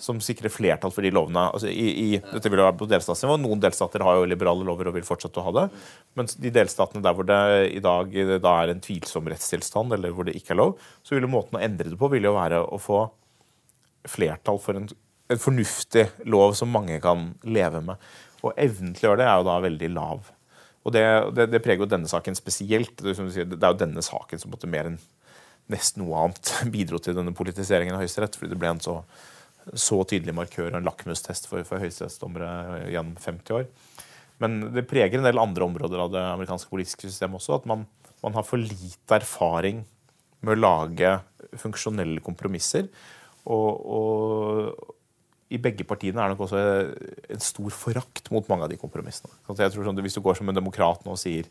som 0.00 0.20
sikrer 0.22 0.52
flertall 0.52 0.92
for 0.94 1.04
de 1.04 1.12
lovene. 1.12 1.42
Altså, 1.52 1.68
i, 1.68 1.88
i, 1.90 2.20
dette 2.32 2.50
vil 2.50 2.62
jo 2.62 2.66
være 2.66 2.78
på 2.80 2.88
delstatsnivå. 2.90 3.36
Noen 3.42 3.60
delstater 3.62 4.04
har 4.04 4.16
jo 4.18 4.28
liberale 4.28 4.64
lover 4.66 4.90
og 4.90 4.96
vil 4.96 5.06
fortsette 5.06 5.42
å 5.42 5.46
ha 5.48 5.54
det. 5.58 5.66
Mens 6.18 6.36
de 6.40 6.52
delstatene 6.54 7.04
der 7.04 7.16
hvor 7.16 7.28
det 7.28 7.40
i 7.76 7.82
dag 7.84 8.16
da 8.40 8.54
er 8.62 8.72
en 8.72 8.82
tvilsom 8.84 9.28
rettstilstand, 9.30 9.94
eller 9.96 10.14
hvor 10.16 10.28
det 10.28 10.36
ikke 10.38 10.54
er 10.56 10.62
lov, 10.62 10.74
så 11.04 11.16
vil 11.16 11.28
jo 11.28 11.34
måten 11.36 11.58
å 11.58 11.64
endre 11.64 11.92
det 11.92 12.00
på 12.00 12.10
vil 12.12 12.30
jo 12.30 12.34
være 12.38 12.62
å 12.64 12.80
få 12.80 13.04
flertall 14.08 14.60
for 14.62 14.80
en, 14.80 14.88
en 15.30 15.40
fornuftig 15.40 16.06
lov 16.32 16.56
som 16.58 16.72
mange 16.72 16.96
kan 17.04 17.32
leve 17.44 17.84
med. 17.84 18.10
Og 18.40 18.54
evnen 18.56 18.94
til 18.96 19.04
å 19.04 19.10
gjøre 19.10 19.20
det 19.20 19.28
er 19.28 19.40
jo 19.40 19.50
da 19.50 19.62
veldig 19.66 19.90
lav. 19.98 20.30
Og 20.86 20.94
det, 20.94 21.04
det, 21.36 21.48
det, 21.52 21.60
preger 21.64 21.84
jo 21.84 21.90
denne 21.90 22.08
saken 22.08 22.36
spesielt. 22.38 22.94
Det, 23.02 23.14
er 23.14 23.72
jo 23.74 23.80
denne 23.80 24.04
saken 24.04 24.40
som 24.40 24.52
måtte 24.52 24.70
mer 24.70 24.88
enn 24.88 25.00
nesten 25.70 26.02
noe 26.02 26.24
annet 26.24 26.52
bidro 26.74 27.00
til 27.02 27.18
denne 27.18 27.34
politiseringen 27.36 27.96
av 27.96 28.02
Høyesterett. 28.02 28.38
Fordi 28.38 28.54
det 28.54 28.60
ble 28.60 28.72
en 28.72 28.82
så, 28.82 28.96
så 29.74 30.00
tydelig 30.08 30.36
markør 30.36 30.70
og 30.70 30.80
en 30.80 30.88
lakmustest 30.88 31.50
for, 31.50 31.66
for 31.68 31.82
høyesterettsdommere 31.84 32.86
gjennom 32.94 33.16
50 33.20 33.58
år. 33.60 33.68
Men 34.40 34.60
det 34.72 34.88
preger 34.88 35.20
en 35.20 35.28
del 35.28 35.40
andre 35.40 35.66
områder 35.68 36.00
av 36.00 36.12
det 36.14 36.22
amerikanske 36.30 36.72
politiske 36.72 37.10
systemet 37.10 37.42
også. 37.42 37.60
At 37.60 37.68
man, 37.68 37.84
man 38.24 38.36
har 38.38 38.46
for 38.48 38.62
lite 38.62 39.18
erfaring 39.20 39.84
med 40.40 40.56
å 40.56 40.62
lage 40.62 41.18
funksjonelle 41.60 42.22
kompromisser. 42.24 42.88
Og, 43.44 43.68
og, 43.84 44.96
i 45.50 45.58
begge 45.58 45.84
partiene 45.86 46.22
er 46.22 46.32
nok 46.32 46.44
også 46.46 46.60
en 47.34 47.42
stor 47.42 47.74
forakt 47.74 48.30
mot 48.30 48.46
mange 48.50 48.66
av 48.66 48.70
de 48.70 48.78
kompromissene. 48.78 49.32
Jeg 49.48 49.74
tror 49.74 49.86
sånn, 49.86 50.02
Hvis 50.04 50.16
du 50.16 50.22
går 50.22 50.38
som 50.38 50.48
en 50.48 50.56
demokrat 50.56 51.02
nå 51.04 51.16
og 51.16 51.18
sier 51.18 51.48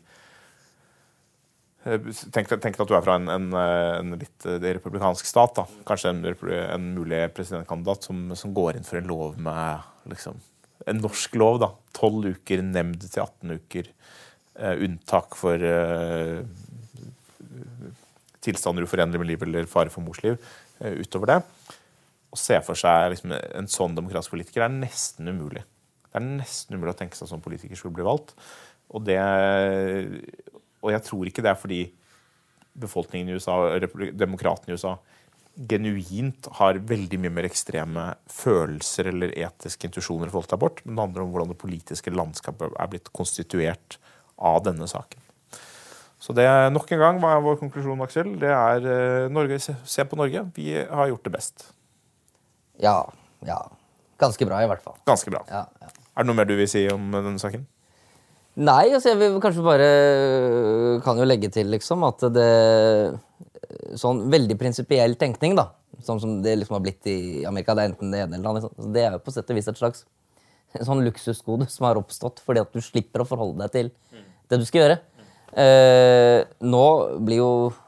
eh, 1.84 2.08
Tenk, 2.32 2.54
tenk 2.64 2.80
at 2.80 2.88
du 2.88 2.96
er 2.96 3.04
fra 3.04 3.18
en, 3.20 3.28
en, 3.28 3.50
en 3.52 4.14
litt 4.16 4.46
eh, 4.48 4.70
republikansk 4.78 5.28
stat. 5.28 5.60
da. 5.60 5.66
Kanskje 5.88 6.14
en, 6.14 6.24
en 6.24 6.86
mulig 6.96 7.26
presidentkandidat 7.36 8.08
som, 8.08 8.30
som, 8.32 8.54
går 8.56 8.78
inn 8.78 8.88
for 8.88 9.02
en 9.02 9.10
lov 9.12 9.36
med 9.40 9.84
liksom, 10.14 10.40
En 10.88 11.04
norsk 11.04 11.36
lov. 11.36 11.60
da. 11.60 11.74
12 12.00 12.40
uker, 12.40 12.64
nemnd 12.64 13.04
til 13.04 13.20
18 13.26 13.58
uker. 13.60 13.92
Uh, 14.60 14.76
unntak 14.84 15.36
for 15.38 15.62
uh, 15.62 16.40
tilstander 18.44 18.84
uforenlig 18.84 19.20
med 19.20 19.28
liv 19.30 19.44
eller 19.46 19.68
fare 19.70 19.92
for 19.92 20.04
mors 20.04 20.20
liv. 20.24 20.40
Uh, 20.80 20.98
utover 21.04 21.34
det 21.34 21.38
å 22.30 22.38
se 22.38 22.58
for 22.64 22.78
seg 22.78 23.14
liksom, 23.14 23.34
en 23.34 23.70
sånn 23.70 23.96
demokratisk 23.98 24.34
politiker 24.34 24.66
er 24.66 24.74
nesten 24.74 25.30
umulig. 25.30 25.64
Det 26.10 26.18
er 26.18 26.26
nesten 26.26 26.76
umulig 26.76 26.94
å 26.94 26.98
tenke 27.00 27.18
seg 27.18 27.30
som 27.30 27.42
politiker 27.42 27.78
skulle 27.78 27.96
bli 27.96 28.06
valgt. 28.06 28.34
Og, 28.90 29.02
det, 29.06 29.18
og 30.82 30.92
jeg 30.94 31.06
tror 31.06 31.30
ikke 31.30 31.44
det 31.46 31.52
er 31.52 31.58
fordi 31.58 31.80
befolkningen 32.80 33.30
i 33.30 33.38
USA, 33.38 33.56
demokratene 34.18 34.72
i 34.72 34.78
USA, 34.78 34.96
genuint 35.70 36.46
har 36.60 36.78
veldig 36.88 37.18
mye 37.20 37.32
mer 37.34 37.48
ekstreme 37.48 38.04
følelser 38.30 39.10
eller 39.10 39.34
etiske 39.34 39.88
intuisjoner 39.88 40.30
i 40.30 40.32
forhold 40.32 40.48
til 40.50 40.58
abort, 40.58 40.84
men 40.84 40.94
det 40.94 41.04
handler 41.04 41.24
om 41.24 41.34
hvordan 41.34 41.50
det 41.52 41.58
politiske 41.60 42.14
landskapet 42.14 42.70
er 42.70 42.92
blitt 42.92 43.10
konstituert 43.16 43.98
av 44.38 44.62
denne 44.64 44.86
saken. 44.90 45.26
Så 46.20 46.34
det 46.36 46.44
er 46.46 46.70
nok 46.72 46.90
en 46.92 47.00
gang 47.00 47.20
hva 47.20 47.34
er 47.34 47.44
vår 47.44 47.58
konklusjon, 47.62 48.00
Aksel. 48.04 48.34
Det 48.40 48.50
er 48.52 48.86
eh, 48.92 49.28
Norge, 49.32 49.56
se 49.60 50.04
på 50.04 50.18
Norge. 50.20 50.44
Vi 50.56 50.74
har 50.76 51.08
gjort 51.08 51.24
det 51.26 51.32
best. 51.32 51.64
Ja. 52.82 52.98
Ja. 53.46 53.60
Ganske 54.20 54.46
bra, 54.48 54.60
i 54.62 54.68
hvert 54.68 54.84
fall. 54.84 54.96
Ganske 55.08 55.32
bra. 55.32 55.42
Ja, 55.48 55.64
ja. 55.80 55.92
Er 56.16 56.24
det 56.24 56.28
noe 56.28 56.36
mer 56.36 56.48
du 56.48 56.56
vil 56.58 56.68
si 56.68 56.82
om 56.92 57.12
denne 57.14 57.40
saken? 57.40 57.64
Nei, 58.60 58.90
altså 58.90 59.12
jeg 59.12 59.20
vil 59.20 59.36
kanskje 59.40 59.62
bare 59.62 59.86
Kan 61.06 61.20
jo 61.20 61.24
legge 61.24 61.48
til, 61.54 61.68
liksom, 61.70 62.02
at 62.08 62.24
det 62.34 62.48
Sånn 64.00 64.24
veldig 64.32 64.56
prinsipiell 64.58 65.14
tenkning, 65.18 65.54
da. 65.58 65.70
Sånn 66.04 66.20
som 66.22 66.40
det 66.44 66.56
liksom 66.58 66.76
har 66.76 66.82
blitt 66.84 67.06
i 67.10 67.44
Amerika. 67.48 67.74
Det 67.76 67.84
er 67.84 67.92
enten 67.92 68.12
det 68.12 68.24
ene 68.24 68.38
eller 68.38 68.44
det 68.44 68.50
andre. 68.66 68.90
Det 68.94 69.04
er 69.04 69.14
jo 69.14 69.22
på 69.24 69.34
sett 69.34 69.52
og 69.52 69.58
vis 69.58 69.68
et 69.70 69.78
slags 69.78 70.04
sånn 70.86 71.02
luksusgode 71.02 71.66
som 71.70 71.88
har 71.88 71.98
oppstått 71.98 72.38
fordi 72.44 72.62
at 72.62 72.70
du 72.74 72.78
slipper 72.84 73.24
å 73.24 73.26
forholde 73.26 73.64
deg 73.64 73.72
til 73.74 73.88
det 74.50 74.58
du 74.60 74.66
skal 74.68 74.84
gjøre. 74.84 74.98
Eh, 75.58 76.46
nå 76.62 76.84
blir 77.26 77.40
jo 77.40 77.50
øh, 77.70 77.80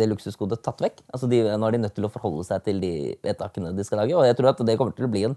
det 0.00 0.08
luksusgodet 0.10 0.60
tatt 0.64 0.82
vekk. 0.82 1.02
Altså 1.14 1.28
de, 1.30 1.42
nå 1.44 1.68
er 1.68 1.76
de 1.76 1.82
nødt 1.84 1.96
til 1.96 2.06
å 2.06 2.12
forholde 2.12 2.46
seg 2.48 2.64
til 2.66 2.80
de 2.82 2.92
vedtakene 3.26 3.72
de 3.76 3.86
skal 3.86 4.02
lage. 4.02 4.16
Og 4.16 4.26
jeg 4.26 4.38
tror 4.38 4.52
at 4.52 4.62
det 4.66 4.76
kommer 4.80 4.96
til 4.96 5.08
å 5.08 5.12
bli 5.12 5.24
en, 5.28 5.36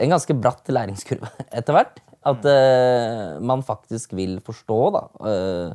en 0.00 0.14
ganske 0.14 0.36
bratt 0.38 0.70
læringskurve 0.72 1.30
etter 1.58 1.76
hvert. 1.76 2.00
At 2.24 2.46
uh, 2.48 3.40
man 3.44 3.64
faktisk 3.66 4.14
vil 4.16 4.38
forstå 4.44 4.78
da, 4.94 5.02
uh, 5.20 5.74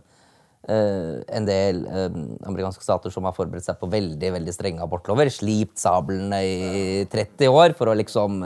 uh, 0.71 1.15
en 1.38 1.45
del 1.45 1.84
amerikanske 1.91 2.86
stater 2.86 3.13
som 3.13 3.28
har 3.30 3.36
forberedt 3.38 3.67
seg 3.67 3.78
på 3.82 3.91
veldig 3.91 4.34
veldig 4.39 4.56
strenge 4.56 4.86
abortlover. 4.86 5.30
Slipt 5.34 5.78
sablene 5.82 6.41
i 6.45 7.04
30 7.12 7.54
år 7.54 7.78
for 7.78 7.91
å 7.91 7.97
liksom 7.97 8.41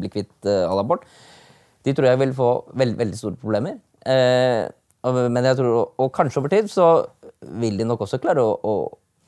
bli 0.00 0.12
kvitt 0.12 0.50
all 0.50 0.82
abort. 0.82 1.08
De 1.86 1.96
tror 1.96 2.10
jeg 2.10 2.20
vil 2.20 2.36
få 2.36 2.50
veld, 2.76 2.98
veldig 3.00 3.16
store 3.16 3.40
problemer. 3.40 3.80
Men 4.04 5.46
jeg 5.48 5.56
tror, 5.56 5.94
og 5.96 6.10
kanskje 6.12 6.42
over 6.42 6.52
tid 6.52 6.68
så 6.68 6.90
vil 7.40 7.78
de 7.80 7.86
nok 7.88 8.04
også 8.04 8.20
klare 8.22 8.42
å, 8.44 8.52
å, 8.52 8.74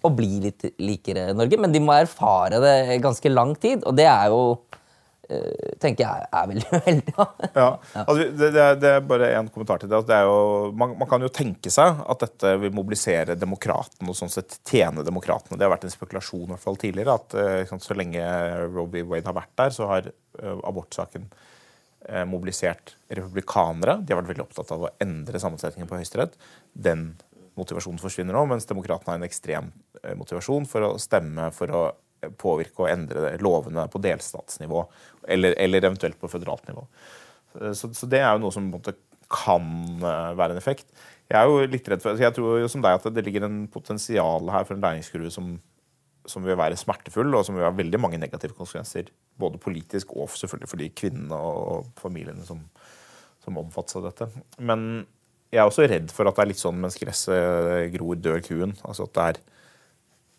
å 0.03 0.13
bli 0.13 0.37
litt 0.43 0.67
likere 0.83 1.31
Norge. 1.37 1.59
Men 1.61 1.73
de 1.73 1.81
må 1.83 1.95
erfare 1.97 2.61
det 2.63 3.01
ganske 3.05 3.33
lang 3.33 3.55
tid, 3.61 3.85
og 3.89 3.97
det 3.97 4.07
er 4.11 4.33
jo 4.33 4.43
eh, 5.29 5.71
tenker 5.83 6.05
jeg 6.05 6.27
er 6.29 6.51
veldig 6.51 6.67
uheldig. 6.79 7.15
Ja, 7.57 7.69
altså, 8.05 8.19
det, 8.27 8.51
det, 8.83 8.91
er, 8.91 9.07
bare 9.07 9.33
en 9.39 9.49
kommentar 9.53 9.83
til 9.83 9.93
det. 9.93 10.03
at 10.03 10.11
det 10.11 10.19
er 10.19 10.29
jo, 10.29 10.73
man, 10.79 10.97
man 11.01 11.11
kan 11.11 11.25
jo 11.25 11.33
tenke 11.33 11.73
seg 11.73 12.03
at 12.05 12.27
dette 12.27 12.57
vil 12.65 12.75
mobilisere 12.77 13.39
demokratene 13.39 14.13
og 14.13 14.19
sånn 14.19 14.33
sett 14.33 14.61
tjene 14.69 15.07
demokratene. 15.07 15.57
Det 15.57 15.67
har 15.67 15.75
vært 15.75 15.89
en 15.89 15.97
spekulasjon 15.97 16.51
i 16.51 16.53
hvert 16.55 16.67
fall 16.67 16.81
tidligere 16.83 17.17
at 17.17 17.39
sant, 17.71 17.87
så 17.87 17.97
lenge 17.97 18.27
Roe. 18.69 18.91
Wade 19.09 19.25
har 19.25 19.39
vært 19.39 19.57
der, 19.59 19.75
så 19.75 19.89
har 19.95 20.13
eh, 20.13 20.61
abortsaken 20.69 21.31
mobilisert 22.27 22.97
republikanere. 23.15 23.93
De 24.03 24.11
har 24.11 24.19
vært 24.19 24.33
veldig 24.33 24.43
opptatt 24.43 24.73
av 24.75 24.89
å 24.89 24.89
endre 25.05 25.39
sammensetningen 25.39 25.87
på 25.87 26.01
Høyesterett. 26.01 26.33
Den 26.75 27.13
motivasjonen 27.59 28.01
forsvinner 28.01 28.37
nå, 28.37 28.47
mens 28.51 28.69
demokratene 28.69 29.15
har 29.15 29.21
en 29.21 29.29
ekstrem 29.29 29.73
eh, 30.03 30.17
motivasjon 30.19 30.69
for 30.71 30.89
å 30.89 30.99
stemme 31.03 31.51
for 31.57 31.73
å 31.75 31.83
påvirke 32.39 32.85
og 32.85 32.91
endre 32.93 33.33
lovene 33.43 33.89
på 33.91 34.01
delstatsnivå, 34.03 34.85
eller, 35.35 35.57
eller 35.59 35.89
eventuelt 35.89 36.21
på 36.21 36.31
føderalt 36.31 36.69
nivå. 36.71 36.87
Eh, 37.61 37.73
Så, 37.75 37.91
så 37.95 38.07
det 38.07 38.23
er 38.23 38.33
jo 38.33 38.45
noe 38.45 38.55
som 38.55 38.71
på 38.71 38.79
en 38.79 38.81
måte 38.81 38.95
kan 39.33 39.67
eh, 40.05 40.33
være 40.39 40.55
en 40.55 40.61
effekt. 40.61 40.89
Jeg 41.33 41.39
er 41.41 41.49
jo 41.49 41.69
litt 41.73 41.87
redd 41.89 42.03
for, 42.05 42.21
jeg 42.21 42.35
tror 42.37 42.61
jo 42.61 42.69
som 42.69 42.83
deg 42.85 42.99
at 42.99 43.07
det 43.15 43.25
ligger 43.25 43.47
en 43.47 43.63
potensial 43.73 44.51
her 44.53 44.67
for 44.69 44.77
en 44.77 44.83
læringskurve 44.85 45.31
som, 45.33 45.55
som 46.29 46.45
vil 46.45 46.59
være 46.61 46.77
smertefull, 46.77 47.33
og 47.35 47.47
som 47.47 47.57
vil 47.57 47.65
ha 47.65 47.73
veldig 47.73 48.01
mange 48.03 48.21
negative 48.21 48.53
konsekvenser. 48.59 49.09
Både 49.41 49.61
politisk 49.63 50.13
og 50.13 50.29
selvfølgelig 50.37 50.69
for 50.69 50.83
de 50.83 50.91
kvinnene 50.93 51.39
og 51.39 51.89
familiene 52.01 52.45
som, 52.45 52.61
som 53.45 53.57
omfattes 53.63 53.97
av 53.97 54.11
dette. 54.11 54.29
Men 54.61 55.07
jeg 55.53 55.61
er 55.61 55.69
også 55.69 55.87
redd 55.89 56.13
for 56.15 56.29
at 56.29 56.37
det 56.39 56.45
er 56.45 56.51
litt 56.53 56.61
sånn 56.63 56.79
mens 56.81 56.97
gresset 57.01 57.93
gror, 57.93 58.17
dør 58.17 58.41
kuen. 58.45 58.73
Altså 58.89 59.05
at 59.05 59.17
det 59.17 59.25
er 59.25 59.41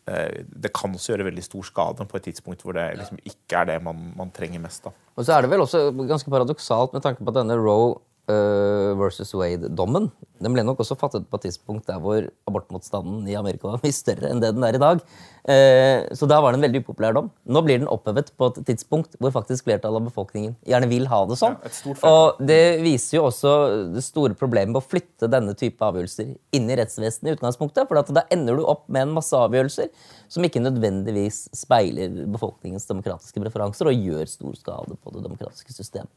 eh, 0.10 0.39
det 0.65 0.73
kan 0.73 0.95
også 0.95 1.13
gjøre 1.13 1.28
veldig 1.30 1.45
stor 1.45 1.67
skade 1.69 2.08
på 2.10 2.19
et 2.19 2.26
tidspunkt 2.32 2.65
hvor 2.65 2.78
det 2.78 2.88
liksom 2.97 3.21
ikke 3.21 3.62
er 3.62 3.69
det 3.69 3.78
man, 3.86 4.08
man 4.17 4.34
trenger 4.34 4.63
mest 4.63 4.88
Da. 4.88 4.93
Og 5.13 5.28
så 5.28 5.36
er 5.36 5.45
det 5.45 5.54
vel 5.54 5.62
også 5.62 5.86
ganske 6.02 6.34
paradoksalt 6.34 6.97
med 6.97 7.06
tanke 7.06 7.21
på 7.21 7.30
at 7.30 7.39
denne 7.43 7.60
Roe 7.62 7.93
versus 8.24 9.34
Wade-dommen 9.36 10.06
Den 10.40 10.54
ble 10.56 10.64
nok 10.64 10.80
også 10.80 10.96
fattet 10.96 11.26
på 11.28 11.40
et 11.40 11.50
tidspunkt 11.50 11.90
der 11.90 12.00
hvor 12.00 12.24
abortmotstanden 12.48 13.26
i 13.28 13.36
Amerika 13.36 13.68
var 13.68 13.82
mye 13.84 13.96
større 13.96 14.30
enn 14.32 14.40
det 14.40 14.54
den 14.56 14.64
er 14.64 14.78
i 14.78 14.82
dag. 14.82 15.02
Eh, 15.44 16.06
så 16.16 16.28
da 16.30 16.38
var 16.40 16.54
det 16.54 16.60
en 16.62 16.64
veldig 16.64 16.82
upopulær 16.86 17.16
dom. 17.16 17.30
Nå 17.44 17.62
blir 17.66 17.82
den 17.82 17.90
opphevet 17.92 18.32
på 18.40 18.48
et 18.52 18.62
tidspunkt 18.70 19.18
hvor 19.20 19.34
faktisk 19.36 19.68
flertallet 19.68 20.00
av 20.00 20.08
befolkningen 20.08 20.56
gjerne 20.68 20.90
vil 20.92 21.08
ha 21.12 21.20
det 21.28 21.38
sånn. 21.40 21.58
Ja, 21.60 22.00
og 22.08 22.40
det 22.44 22.80
viser 22.84 23.20
jo 23.20 23.28
også 23.28 23.54
det 23.94 24.06
store 24.06 24.38
problemet 24.40 24.72
med 24.72 24.80
å 24.80 24.86
flytte 24.88 25.32
denne 25.32 25.56
type 25.60 25.84
avgjørelser 25.84 26.34
inn 26.56 26.72
i 26.72 26.80
rettsvesenet 26.80 27.34
i 27.34 27.38
utgangspunktet. 27.38 27.88
For 27.92 28.00
at 28.00 28.12
da 28.16 28.24
ender 28.34 28.60
du 28.60 28.68
opp 28.68 28.88
med 28.88 29.08
en 29.08 29.16
masse 29.20 29.36
avgjørelser 29.36 29.92
som 30.32 30.48
ikke 30.48 30.64
nødvendigvis 30.64 31.46
speiler 31.56 32.24
befolkningens 32.32 32.88
demokratiske 32.90 33.44
preferanser 33.44 33.92
og 33.92 34.08
gjør 34.12 34.32
stor 34.32 34.60
skade 34.60 35.00
på 35.00 35.16
det 35.16 35.28
demokratiske 35.28 35.76
systemet. 35.76 36.12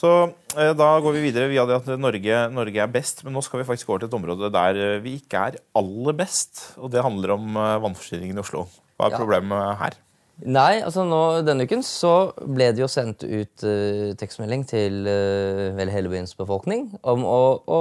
Så 0.00 0.10
eh, 0.56 0.70
da 0.78 0.90
går 1.04 1.12
vi 1.18 1.26
videre 1.26 1.50
via 1.50 1.66
det 1.68 1.76
at 1.82 1.88
Norge, 2.00 2.36
Norge 2.56 2.80
er 2.80 2.92
best, 2.92 3.20
men 3.26 3.34
nå 3.36 3.42
skal 3.44 3.60
vi 3.60 3.66
faktisk 3.68 3.90
over 3.92 4.00
til 4.00 4.08
et 4.08 4.16
område 4.16 4.48
der 4.54 4.78
eh, 4.80 5.00
vi 5.04 5.18
ikke 5.20 5.42
er 5.50 5.58
aller 5.76 6.16
best. 6.16 6.70
Og 6.80 6.88
det 6.94 7.02
handler 7.04 7.34
om 7.36 7.50
eh, 7.60 7.74
vannforsyningen 7.84 8.38
i 8.38 8.44
Oslo. 8.44 8.64
Hva 8.96 9.10
er 9.10 9.16
Ja. 9.16 9.20
problemet 9.20 9.76
her? 9.82 9.98
Nei, 10.40 10.80
altså 10.80 11.02
nå, 11.04 11.18
denne 11.44 11.66
uken 11.68 11.82
så 11.84 12.32
ble 12.48 12.70
det 12.72 12.80
jo 12.80 12.88
sendt 12.88 13.26
ut 13.28 13.64
eh, 13.68 14.14
tekstmelding 14.16 14.62
til 14.70 15.02
eh, 15.04 15.66
vel 15.76 15.92
hele 15.92 16.08
byens 16.08 16.32
befolkning 16.38 16.86
om 17.04 17.26
å, 17.28 17.40
å 17.68 17.80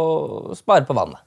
spare 0.60 0.84
på 0.89 0.97
vannet. 0.97 1.23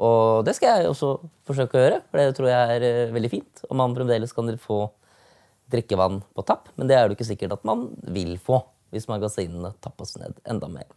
Og 0.00 0.40
det 0.48 0.56
skal 0.56 0.80
jeg 0.80 0.88
også 0.94 1.18
forsøke 1.46 1.76
å 1.76 1.82
gjøre, 1.84 1.98
for 2.08 2.18
det 2.22 2.32
tror 2.38 2.48
jeg 2.48 2.78
er 2.78 2.86
eh, 2.88 3.12
veldig 3.12 3.32
fint. 3.36 3.66
Og 3.68 3.76
man 3.76 3.92
fremdeles 3.94 4.32
kan 4.32 4.48
få 4.62 4.86
drikkevann 5.74 6.22
på 6.32 6.44
tapp, 6.48 6.72
men 6.80 6.88
det 6.88 6.96
er 6.96 7.08
det 7.12 7.18
ikke 7.18 7.28
sikkert 7.28 7.58
at 7.58 7.68
man 7.68 7.90
vil 8.16 8.38
få 8.40 8.62
hvis 8.94 9.10
magasinene 9.10 9.74
tappes 9.84 10.14
ned 10.20 10.38
enda 10.48 10.70
mer. 10.70 10.88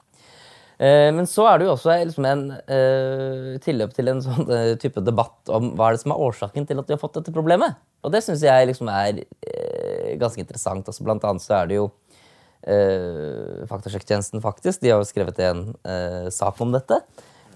Eh, 0.77 1.09
Men 1.11 1.25
så 1.25 1.47
er 1.49 1.57
det 1.57 1.67
jo 1.67 1.73
også 1.73 1.97
liksom 2.05 2.25
en 2.29 2.47
uh, 2.53 3.53
tilløp 3.65 3.95
til 3.97 4.13
en 4.13 4.21
sånn 4.21 4.45
uh, 4.45 4.75
type 4.77 5.01
debatt 5.01 5.49
om 5.49 5.71
hva 5.73 5.89
er 5.89 5.97
det 5.97 6.03
som 6.05 6.13
er 6.13 6.25
årsaken 6.29 6.69
til 6.69 6.77
at 6.77 6.89
vi 6.89 6.93
har 6.93 7.01
fått 7.01 7.17
dette 7.17 7.33
problemet. 7.33 7.79
Og 8.05 8.13
det 8.13 8.21
syns 8.23 8.45
jeg 8.45 8.69
liksom 8.69 8.91
er 8.93 9.23
uh, 9.25 10.11
ganske 10.21 10.43
interessant. 10.43 10.85
Altså, 10.85 11.05
blant 11.07 11.25
annet 11.25 11.43
så 11.43 11.57
er 11.63 11.71
det 11.71 11.79
jo 11.79 11.89
uh, 11.89 13.65
Faktasjekktjenesten 13.69 14.43
faktisk, 14.43 14.81
de 14.83 14.93
har 14.93 15.01
jo 15.01 15.07
skrevet 15.09 15.39
en 15.43 15.65
eh, 15.87 16.29
sak 16.33 16.61
om 16.63 16.71
dette. 16.75 17.01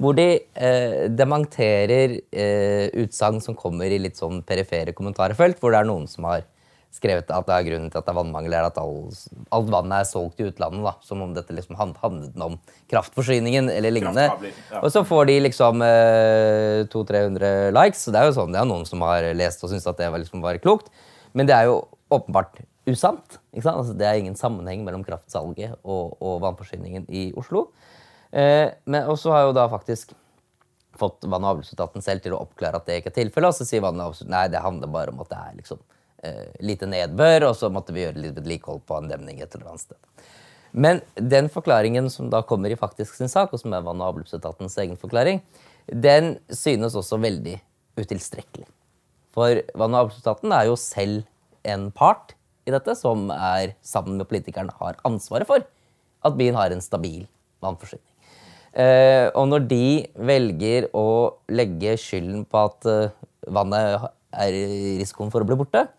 Hvor 0.01 0.15
de 0.17 0.27
eh, 0.41 1.03
dementerer 1.13 2.15
uh, 2.17 2.87
utsagn 3.03 3.41
som 3.43 3.57
kommer 3.59 3.91
i 3.91 3.99
litt 4.01 4.17
sånn 4.17 4.39
perifere 4.47 4.95
kommentarfelt, 4.97 5.59
hvor 5.61 5.75
det 5.75 5.81
er 5.81 5.89
noen 5.89 6.07
som 6.09 6.25
har 6.25 6.47
skrevet 6.91 7.29
at 7.31 7.47
det 7.47 7.55
er 7.55 7.67
grunnen 7.69 7.91
til 7.91 7.99
at 8.01 8.07
det 8.07 8.11
er 8.11 8.17
vannmangel, 8.17 8.55
er 8.55 8.67
at 8.67 8.79
alt, 8.81 9.21
alt 9.55 9.69
vannet 9.71 10.01
er 10.01 10.09
solgt 10.09 10.41
i 10.43 10.47
utlandet. 10.49 10.83
da, 10.83 10.93
Som 11.05 11.23
om 11.23 11.33
dette 11.35 11.55
liksom 11.55 11.77
handlet 11.79 12.35
om 12.43 12.57
kraftforsyningen 12.91 13.69
eller 13.71 13.95
lignende. 13.95 14.27
Ja. 14.71 14.81
Og 14.81 14.91
så 14.91 15.05
får 15.07 15.29
de 15.31 15.37
liksom 15.47 15.81
eh, 15.85 16.83
200-300 16.91 17.71
likes. 17.77 18.03
Det 18.11 18.19
er 18.19 18.27
jo 18.27 18.35
sånn, 18.35 18.51
det 18.51 18.59
er 18.61 18.67
noen 18.69 18.87
som 18.89 19.03
har 19.07 19.29
lest 19.37 19.63
og 19.63 19.71
syns 19.71 19.87
at 19.87 20.01
det 20.01 20.11
var, 20.11 20.21
liksom 20.23 20.43
var 20.43 20.59
klokt. 20.63 20.91
Men 21.33 21.47
det 21.47 21.55
er 21.55 21.69
jo 21.71 21.79
åpenbart 22.11 22.59
usant. 22.89 23.39
ikke 23.53 23.63
sant? 23.63 23.77
Altså, 23.77 23.95
det 23.95 24.07
er 24.07 24.19
ingen 24.19 24.35
sammenheng 24.35 24.83
mellom 24.83 25.05
kraftsalget 25.07 25.77
og, 25.83 26.17
og 26.19 26.41
vannforsyningen 26.43 27.07
i 27.07 27.29
Oslo. 27.39 27.69
Eh, 28.31 28.67
men 28.83 29.07
også 29.11 29.31
har 29.31 29.47
jo 29.47 29.55
da 29.55 29.69
faktisk 29.71 30.11
fått 30.99 31.23
vann- 31.23 31.45
og 31.45 31.55
avløpsetaten 31.55 32.03
selv 32.03 32.23
til 32.25 32.35
å 32.35 32.43
oppklare 32.43 32.81
at 32.81 32.87
det 32.89 32.99
ikke 32.99 33.13
er 33.13 33.19
tilfellet. 33.21 33.53
Og 33.53 33.57
så 33.57 33.67
sier 33.67 33.83
vann- 33.83 33.99
og 33.99 34.09
avløpsetaten 34.09 34.35
nei, 34.35 34.45
det 34.51 34.63
handler 34.63 34.91
bare 34.91 35.15
om 35.15 35.23
at 35.23 35.31
det 35.31 35.39
er 35.39 35.57
liksom 35.61 35.79
lite 36.61 36.85
nedbør, 36.85 37.47
og 37.49 37.55
så 37.57 37.69
måtte 37.73 37.95
vi 37.95 38.03
gjøre 38.03 38.21
litt 38.21 38.35
vedlikehold 38.37 38.83
på 38.85 38.99
en 38.99 39.09
demning 39.09 39.39
et 39.41 39.55
eller 39.57 39.71
annet 39.71 39.85
sted. 39.87 39.97
Men 40.71 41.01
den 41.15 41.49
forklaringen 41.51 42.07
som 42.13 42.29
da 42.31 42.43
kommer 42.47 42.71
i 42.71 42.79
faktisk 42.79 43.17
sin 43.17 43.31
sak, 43.31 43.51
og 43.51 43.59
som 43.59 43.73
er 43.73 43.83
vann- 43.83 44.01
og 44.01 44.13
avløpsetatens 44.13 44.77
egen 44.83 44.99
forklaring, 44.99 45.41
den 45.87 46.37
synes 46.47 46.95
også 46.95 47.19
veldig 47.19 47.57
utilstrekkelig. 47.99 48.67
For 49.35 49.63
vann- 49.75 49.95
og 49.95 50.05
avløpsetaten 50.05 50.53
er 50.55 50.69
jo 50.69 50.77
selv 50.79 51.25
en 51.67 51.89
part 51.91 52.35
i 52.67 52.71
dette, 52.71 52.95
som 52.95 53.29
er 53.33 53.75
sammen 53.81 54.17
med 54.17 54.29
politikerne 54.29 54.73
har 54.79 54.99
ansvaret 55.07 55.49
for 55.49 55.65
at 56.21 56.37
byen 56.37 56.55
har 56.55 56.71
en 56.71 56.83
stabil 56.83 57.25
vannforsyning. 57.63 58.05
Eh, 58.71 59.27
og 59.35 59.49
når 59.51 59.65
de 59.67 59.85
velger 60.15 60.87
å 60.95 61.35
legge 61.51 61.97
skylden 61.99 62.45
på 62.47 62.61
at 62.69 62.87
eh, 62.87 63.15
vannet 63.51 64.05
er 64.31 64.55
i 64.55 64.99
risikoen 65.01 65.31
for 65.33 65.43
å 65.43 65.49
bli 65.49 65.57
borte, 65.59 65.89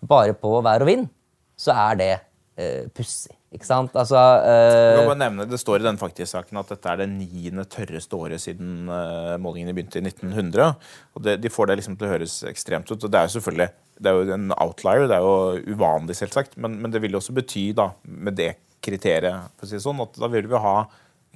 bare 0.00 0.36
på 0.38 0.58
vær 0.64 0.84
og 0.84 0.90
vind, 0.90 1.08
så 1.56 1.74
er 1.88 1.98
det 2.00 2.12
eh, 2.58 2.86
pussig. 2.94 3.36
Ikke 3.56 3.68
sant? 3.68 3.94
Altså 3.96 4.18
Jeg 4.42 4.98
eh, 4.98 5.06
bare 5.06 5.18
nevne, 5.20 5.46
Det 5.48 5.58
står 5.60 5.80
i 5.80 5.86
den 5.86 6.00
faktiske 6.00 6.34
saken 6.34 6.58
at 6.60 6.72
dette 6.74 6.90
er 6.90 7.00
det 7.00 7.08
niende 7.12 7.64
tørreste 7.70 8.18
året 8.18 8.42
siden 8.42 8.90
uh, 8.90 9.38
målingene 9.40 9.72
begynte 9.76 10.00
i 10.00 10.04
1900. 10.04 10.74
og 11.14 11.24
det, 11.24 11.38
De 11.40 11.52
får 11.52 11.70
det 11.70 11.78
liksom 11.80 11.96
til 11.96 12.08
å 12.08 12.12
høres 12.12 12.40
ekstremt 12.50 12.90
ut. 12.90 12.98
og 12.98 13.08
Det 13.08 13.20
er 13.20 13.28
jo 13.28 13.36
selvfølgelig 13.38 13.70
det 13.96 14.10
er 14.10 14.18
jo 14.18 14.34
en 14.34 14.50
outlier, 14.60 15.06
det 15.08 15.16
er 15.16 15.24
jo 15.24 15.72
uvanlig, 15.72 16.18
selvsagt. 16.18 16.58
Men, 16.60 16.76
men 16.82 16.92
det 16.92 17.00
vil 17.00 17.16
jo 17.16 17.20
også 17.22 17.32
bety, 17.36 17.70
da, 17.76 17.90
med 18.04 18.36
det 18.36 18.50
kriteriet, 18.84 19.54
for 19.56 19.64
å 19.64 19.70
si 19.70 19.78
det 19.78 19.84
sånn, 19.86 20.02
at 20.04 20.18
da 20.20 20.28
vil 20.28 20.50
vi 20.50 20.60
ha 20.60 20.76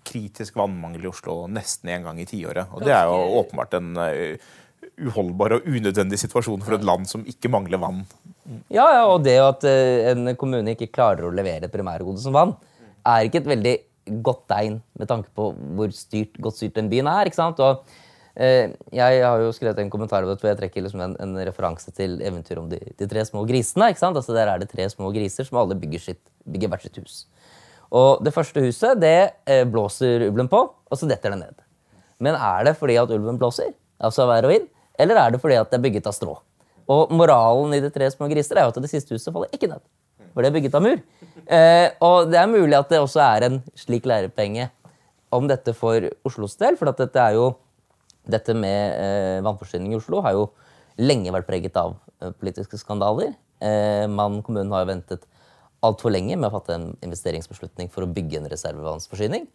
kritisk 0.04 0.58
vannmangel 0.60 1.06
i 1.06 1.10
Oslo 1.10 1.44
nesten 1.48 1.92
en 1.94 2.04
gang 2.08 2.20
i 2.20 2.28
tiåret. 2.28 2.68
Og 2.76 2.84
det 2.84 2.92
er 2.96 3.08
jo 3.08 3.40
åpenbart 3.40 3.78
en 3.80 3.94
uh, 3.96 4.50
uholdbar 5.06 5.56
og 5.56 5.68
unødvendig 5.68 6.18
situasjon 6.20 6.62
for 6.64 6.76
et 6.76 6.86
land 6.86 7.08
som 7.10 7.24
ikke 7.28 7.50
mangler 7.52 7.80
vann. 7.82 8.02
Ja, 8.72 8.86
ja, 8.96 9.04
og 9.06 9.22
det 9.24 9.36
at 9.42 9.64
eh, 9.68 10.10
en 10.12 10.34
kommune 10.38 10.74
ikke 10.74 10.90
klarer 10.92 11.28
å 11.28 11.34
levere 11.34 11.68
et 11.68 11.74
primærgode 11.74 12.22
som 12.22 12.34
vann, 12.36 12.56
er 13.06 13.26
ikke 13.26 13.42
et 13.42 13.50
veldig 13.50 13.74
godt 14.24 14.46
tegn 14.50 14.78
med 14.98 15.10
tanke 15.10 15.30
på 15.36 15.50
hvor 15.76 15.92
styrt, 15.94 16.38
godt 16.42 16.58
styrt 16.58 16.78
den 16.78 16.90
byen 16.90 17.08
er. 17.10 17.28
ikke 17.28 17.38
sant? 17.38 17.60
Og 17.62 17.84
eh, 18.34 18.72
Jeg 18.96 19.22
har 19.24 19.42
jo 19.42 19.52
skrevet 19.54 19.78
en 19.82 19.92
kommentar 19.92 20.26
hvor 20.26 20.50
jeg 20.50 20.58
trekker 20.58 20.84
liksom 20.84 21.04
en, 21.04 21.16
en, 21.22 21.36
referanse 21.46 21.92
til 21.96 22.18
eventyret 22.24 22.62
om 22.62 22.70
de, 22.70 22.80
de, 22.80 23.08
tre 23.10 23.24
små 23.28 23.44
grisene. 23.48 23.90
ikke 23.90 24.02
sant? 24.02 24.18
Altså 24.18 24.36
Der 24.36 24.50
er 24.50 24.62
det 24.62 24.70
tre 24.72 24.88
små 24.92 25.12
griser 25.14 25.46
som 25.46 25.60
alle 25.62 25.78
bygger, 25.78 26.10
sitt, 26.10 26.22
bygger 26.48 26.72
hvert 26.72 26.88
sitt 26.88 27.00
hus. 27.02 27.24
Og 27.90 28.22
Det 28.24 28.34
første 28.34 28.62
huset 28.64 29.00
det 29.02 29.32
eh, 29.46 29.64
blåser 29.68 30.28
ulven 30.28 30.50
på, 30.50 30.62
og 30.70 30.98
så 30.98 31.08
detter 31.10 31.34
det 31.34 31.44
ned. 31.44 31.64
Men 32.20 32.36
er 32.36 32.66
det 32.68 32.76
fordi 32.78 32.98
at 33.00 33.10
ulven 33.14 33.38
blåser, 33.40 33.72
altså 34.00 34.26
vær 34.28 34.46
og 34.46 34.52
vind, 34.52 34.68
eller 35.02 35.20
er 35.20 35.34
det 35.34 35.40
fordi 35.42 35.58
at 35.60 35.70
det 35.70 35.78
er 35.78 35.86
bygget 35.86 36.08
av 36.10 36.16
strå? 36.16 36.36
Og 36.90 37.12
moralen 37.14 37.76
i 37.76 37.80
De 37.84 37.90
tre 37.94 38.08
små 38.10 38.28
griser 38.30 38.58
er 38.58 38.66
jo 38.66 38.74
at 38.74 38.82
det 38.82 38.90
siste 38.90 39.14
huset 39.14 39.32
faller 39.32 39.52
ikke 39.54 39.70
ned. 39.70 39.82
For 40.34 40.42
det 40.42 40.50
er 40.50 40.56
bygget 40.56 40.76
av 40.78 40.84
mur. 40.84 41.00
Eh, 41.46 41.88
og 42.06 42.30
det 42.30 42.38
er 42.38 42.50
mulig 42.50 42.76
at 42.78 42.90
det 42.90 43.00
også 43.02 43.22
er 43.24 43.46
en 43.46 43.58
slik 43.78 44.06
lærepenge 44.06 44.68
om 45.34 45.46
dette 45.50 45.74
for 45.76 46.06
Oslos 46.26 46.56
del. 46.60 46.78
For 46.78 46.90
dette 46.90 47.22
er 47.22 47.38
jo 47.38 47.52
dette 48.30 48.54
med 48.54 48.96
eh, 49.00 49.38
vannforsyning 49.44 49.94
i 49.94 49.98
Oslo 49.98 50.20
har 50.24 50.36
jo 50.36 50.48
lenge 51.00 51.32
vært 51.34 51.48
preget 51.48 51.76
av 51.80 51.96
eh, 52.20 52.32
politiske 52.36 52.78
skandaler. 52.80 53.32
Eh, 53.62 54.06
man, 54.10 54.40
kommunen 54.46 54.72
har 54.74 54.84
jo 54.84 54.92
ventet 54.92 55.26
altfor 55.86 56.12
lenge 56.12 56.36
med 56.36 56.50
å 56.50 56.54
fatte 56.58 56.76
en 56.76 56.88
investeringsbeslutning 57.06 57.88
for 57.92 58.04
å 58.04 58.10
bygge 58.12 58.40
en 58.40 58.50
reservevannsforsyning. 58.52 59.46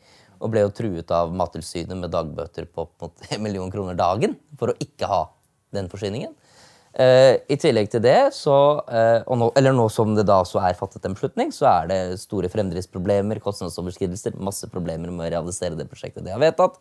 Og 0.41 0.51
ble 0.51 0.65
jo 0.65 0.73
truet 0.75 1.11
av 1.15 1.33
Mattilsynet 1.37 1.95
med 1.99 2.11
dagbøter 2.13 2.67
på 2.67 2.87
opp 2.87 3.05
mot 3.05 3.27
en 3.31 3.43
million 3.45 3.71
kroner 3.73 3.97
dagen 3.99 4.37
for 4.59 4.73
å 4.73 4.79
ikke 4.81 5.09
ha 5.11 5.21
den 5.75 5.91
forsyningen. 5.91 6.33
Uh, 6.95 7.35
I 7.51 7.57
tillegg 7.59 7.89
til 7.91 7.99
det, 8.05 8.29
så, 8.31 8.55
uh, 8.87 9.33
nå, 9.35 9.49
eller 9.59 9.73
nå 9.75 9.89
som 9.91 10.13
det 10.15 10.23
da 10.29 10.37
så 10.47 10.61
er 10.63 10.77
fattet 10.79 11.03
en 11.03 11.15
beslutning, 11.17 11.49
så 11.51 11.67
er 11.67 11.89
det 11.89 11.97
store 12.21 12.47
fremdriftsproblemer, 12.53 13.41
kostnadsoverskridelser, 13.43 14.37
masse 14.39 14.69
problemer 14.71 15.11
med 15.11 15.25
å 15.25 15.33
realisere 15.33 15.75
det 15.75 15.89
prosjektet 15.91 16.23
de 16.23 16.31
har 16.31 16.39
vedtatt. 16.39 16.79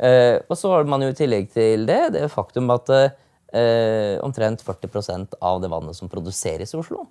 Uh, 0.00 0.40
og 0.48 0.56
så 0.56 0.70
har 0.72 0.88
man 0.88 1.04
jo 1.04 1.10
i 1.12 1.18
tillegg 1.18 1.50
til 1.52 1.84
det 1.90 1.98
det 2.14 2.24
er 2.24 2.32
faktum 2.32 2.72
at 2.72 2.88
omtrent 4.24 4.62
40% 4.64 5.34
av 5.44 5.58
det 5.60 5.68
vannet 5.68 5.92
som 5.92 6.08
produseres 6.08 6.70
i 6.72 6.78
Oslo, 6.78 7.02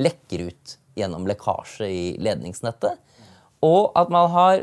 lekker 0.00 0.46
ut 0.46 0.72
gjennom 0.96 1.26
lekkasje 1.28 1.84
i 1.84 2.04
ledningsnettet. 2.24 2.96
Og 3.68 3.92
at 4.00 4.08
man 4.08 4.30
har 4.32 4.62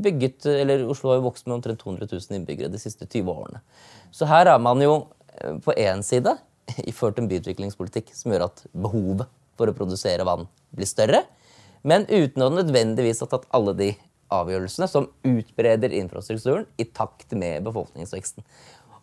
bygget 0.00 0.46
Eller 0.48 0.86
Oslo 0.88 1.10
har 1.10 1.18
jo 1.18 1.26
vokst 1.26 1.44
med 1.44 1.58
omtrent 1.58 1.84
200 1.84 2.08
000 2.08 2.38
innbyggere 2.38 2.72
de 2.72 2.80
siste 2.80 3.04
20 3.04 3.28
årene. 3.28 3.60
Så 4.08 4.24
her 4.24 4.48
har 4.48 4.64
man 4.64 4.80
jo 4.80 5.02
på 5.64 5.74
én 5.76 6.02
side 6.06 6.36
ført 6.94 7.18
en 7.20 7.28
byutviklingspolitikk 7.30 8.12
som 8.16 8.32
gjør 8.32 8.48
at 8.48 8.64
behovet 8.76 9.28
for 9.58 9.70
å 9.70 9.76
produsere 9.76 10.26
vann 10.26 10.46
blir 10.74 10.88
større, 10.88 11.22
men 11.82 12.04
uten 12.10 12.44
å 12.44 12.50
nødvendigvis 12.52 13.22
ha 13.24 13.28
tatt 13.30 13.46
alle 13.54 13.74
de 13.78 13.92
avgjørelsene 14.34 14.88
som 14.90 15.08
utbreder 15.26 15.94
infrastrukturen 15.96 16.66
i 16.76 16.84
takt 16.84 17.32
med 17.38 17.64
befolkningsveksten. 17.64 18.44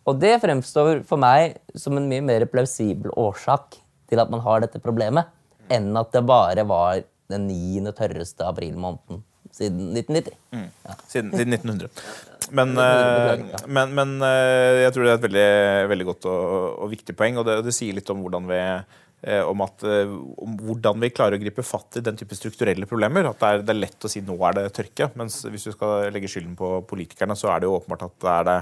Og 0.06 0.20
det 0.22 0.36
fremstår 0.44 1.02
for 1.08 1.18
meg 1.18 1.56
som 1.74 1.98
en 1.98 2.06
mye 2.06 2.22
mer 2.22 2.46
plausibel 2.50 3.10
årsak 3.18 3.80
til 4.06 4.22
at 4.22 4.30
man 4.30 4.44
har 4.44 4.62
dette 4.62 4.82
problemet, 4.82 5.26
enn 5.66 5.90
at 5.98 6.12
det 6.14 6.22
bare 6.28 6.62
var 6.68 7.02
den 7.32 7.48
niende 7.48 7.90
tørreste 7.96 8.46
aprilmåneden 8.46 9.24
siden 9.56 9.90
1990. 9.96 10.36
Mm. 10.52 10.68
Ja. 10.84 10.96
Siden, 11.08 11.32
siden, 11.32 11.56
1900. 11.56 11.88
Men, 12.56 12.76
uh, 12.78 13.40
men, 13.66 13.90
men 13.96 14.10
uh, 14.22 14.76
jeg 14.78 14.92
tror 14.94 15.02
det 15.02 15.10
er 15.10 15.16
et 15.16 15.24
veldig, 15.24 15.48
veldig 15.90 16.04
godt 16.06 16.28
og, 16.30 16.44
og, 16.84 16.84
viktig 16.92 17.16
poeng. 17.18 17.40
Og 17.40 17.48
det, 17.48 17.56
det, 17.66 17.74
sier 17.74 17.96
litt 17.96 18.12
om 18.12 18.20
hvordan 18.22 18.46
vi 18.46 18.60
uh, 18.62 19.42
om, 19.50 19.64
at, 19.64 19.82
om 19.82 20.54
hvordan 20.60 21.02
vi 21.02 21.10
klarer 21.10 21.40
å 21.40 21.42
gripe 21.42 21.64
fatt 21.66 21.98
i 21.98 22.04
den 22.06 22.20
type 22.20 22.38
strukturelle 22.38 22.86
problemer. 22.86 23.26
At 23.32 23.42
det 23.42 23.48
er, 23.50 23.64
det 23.66 23.74
er, 23.74 23.80
lett 23.82 24.06
å 24.06 24.12
si 24.12 24.22
nå 24.22 24.38
er 24.46 24.60
det 24.60 24.66
tørke, 24.78 25.10
mens 25.18 25.40
hvis 25.42 25.66
du 25.66 25.72
skal 25.74 26.06
legge 26.14 26.30
skylden 26.30 26.54
på 26.60 26.70
politikerne, 26.86 27.34
så 27.34 27.50
er 27.50 27.64
det 27.64 27.70
jo 27.70 27.80
åpenbart 27.80 28.06
at 28.06 28.18
det 28.22 28.34
er 28.36 28.50
det 28.52 28.58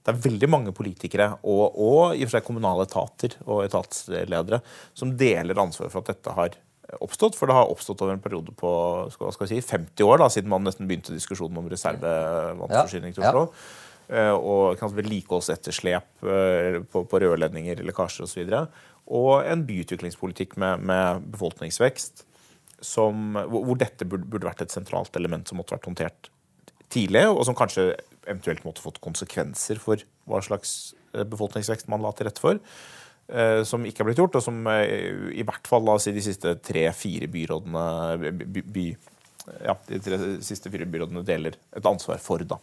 det 0.00 0.14
er 0.14 0.22
veldig 0.24 0.48
mange 0.48 0.72
politikere 0.72 1.26
og, 1.44 1.74
og 1.76 2.16
i 2.16 2.24
og 2.24 2.30
for 2.30 2.38
seg 2.38 2.46
kommunale 2.46 2.86
etater 2.88 3.34
og 3.44 3.66
etatsledere 3.66 4.62
som 4.96 5.12
deler 5.12 5.60
ansvaret 5.60 5.92
for 5.92 6.00
at 6.00 6.14
dette 6.14 6.36
har 6.38 6.56
oppstått. 6.98 7.38
For 7.38 7.50
det 7.50 7.56
har 7.56 7.70
oppstått 7.70 8.02
over 8.04 8.16
en 8.16 8.24
periode 8.24 8.54
på 8.58 8.72
skal, 9.14 9.34
skal 9.36 9.50
si, 9.52 9.60
50 9.62 10.06
år, 10.06 10.18
da, 10.22 10.30
siden 10.32 10.52
man 10.52 10.66
nesten 10.66 10.90
begynte 10.90 11.14
diskusjonen 11.14 11.62
om 11.62 11.70
reservevannforsyning 11.70 13.16
Oslo. 13.16 13.46
Ja. 13.50 13.76
Uh, 14.10 14.34
og 14.34 14.80
vedlikeholdsetterslep 14.96 16.24
uh, 16.26 16.80
på, 16.90 17.04
på 17.06 17.20
rørledninger, 17.22 17.84
lekkasjer 17.86 18.26
osv. 18.26 18.40
Og, 18.42 18.50
så 18.50 18.64
og 19.10 19.46
en 19.46 19.64
byutviklingspolitikk 19.66 20.56
med, 20.60 20.84
med 20.86 21.24
befolkningsvekst 21.34 22.24
som, 22.80 23.34
hvor, 23.50 23.74
dette 23.78 24.06
burde, 24.08 24.28
burde, 24.30 24.46
vært 24.46 24.62
et 24.64 24.72
sentralt 24.72 25.16
element 25.18 25.48
som 25.48 25.58
måtte 25.60 25.74
vært 25.74 25.88
håndtert 25.90 26.30
tidlig, 26.90 27.26
og 27.28 27.42
som 27.46 27.56
kanskje 27.58 27.90
eventuelt 28.22 28.62
måtte 28.64 28.84
fått 28.84 29.00
konsekvenser 29.02 29.80
for 29.82 30.00
hva 30.30 30.40
slags 30.44 30.94
eh, 31.12 31.26
befolkningsvekst 31.26 31.90
man 31.92 32.04
la 32.04 32.14
til 32.14 32.28
rette 32.28 32.42
for. 32.42 32.62
Eh, 33.30 33.62
som 33.62 33.84
ikke 33.86 34.02
har 34.02 34.08
blitt 34.08 34.18
gjort, 34.18 34.36
og 34.40 34.42
som 34.42 34.56
eh, 34.72 35.30
i 35.38 35.44
hvert 35.46 35.68
fall 35.70 35.84
la 35.86 35.94
oss 35.94 36.08
si 36.08 36.14
de 36.14 36.22
siste 36.24 36.56
tre-fire 36.66 37.28
byrådene 37.30 38.32
by, 38.42 38.62
by, 38.74 38.86
ja, 39.68 39.76
de 39.86 40.00
tre 40.02 40.18
siste 40.42 40.72
fire 40.72 40.88
byrådene 40.90 41.22
deler 41.26 41.54
et 41.54 41.86
ansvar 41.86 42.18
for. 42.22 42.42
da. 42.42 42.58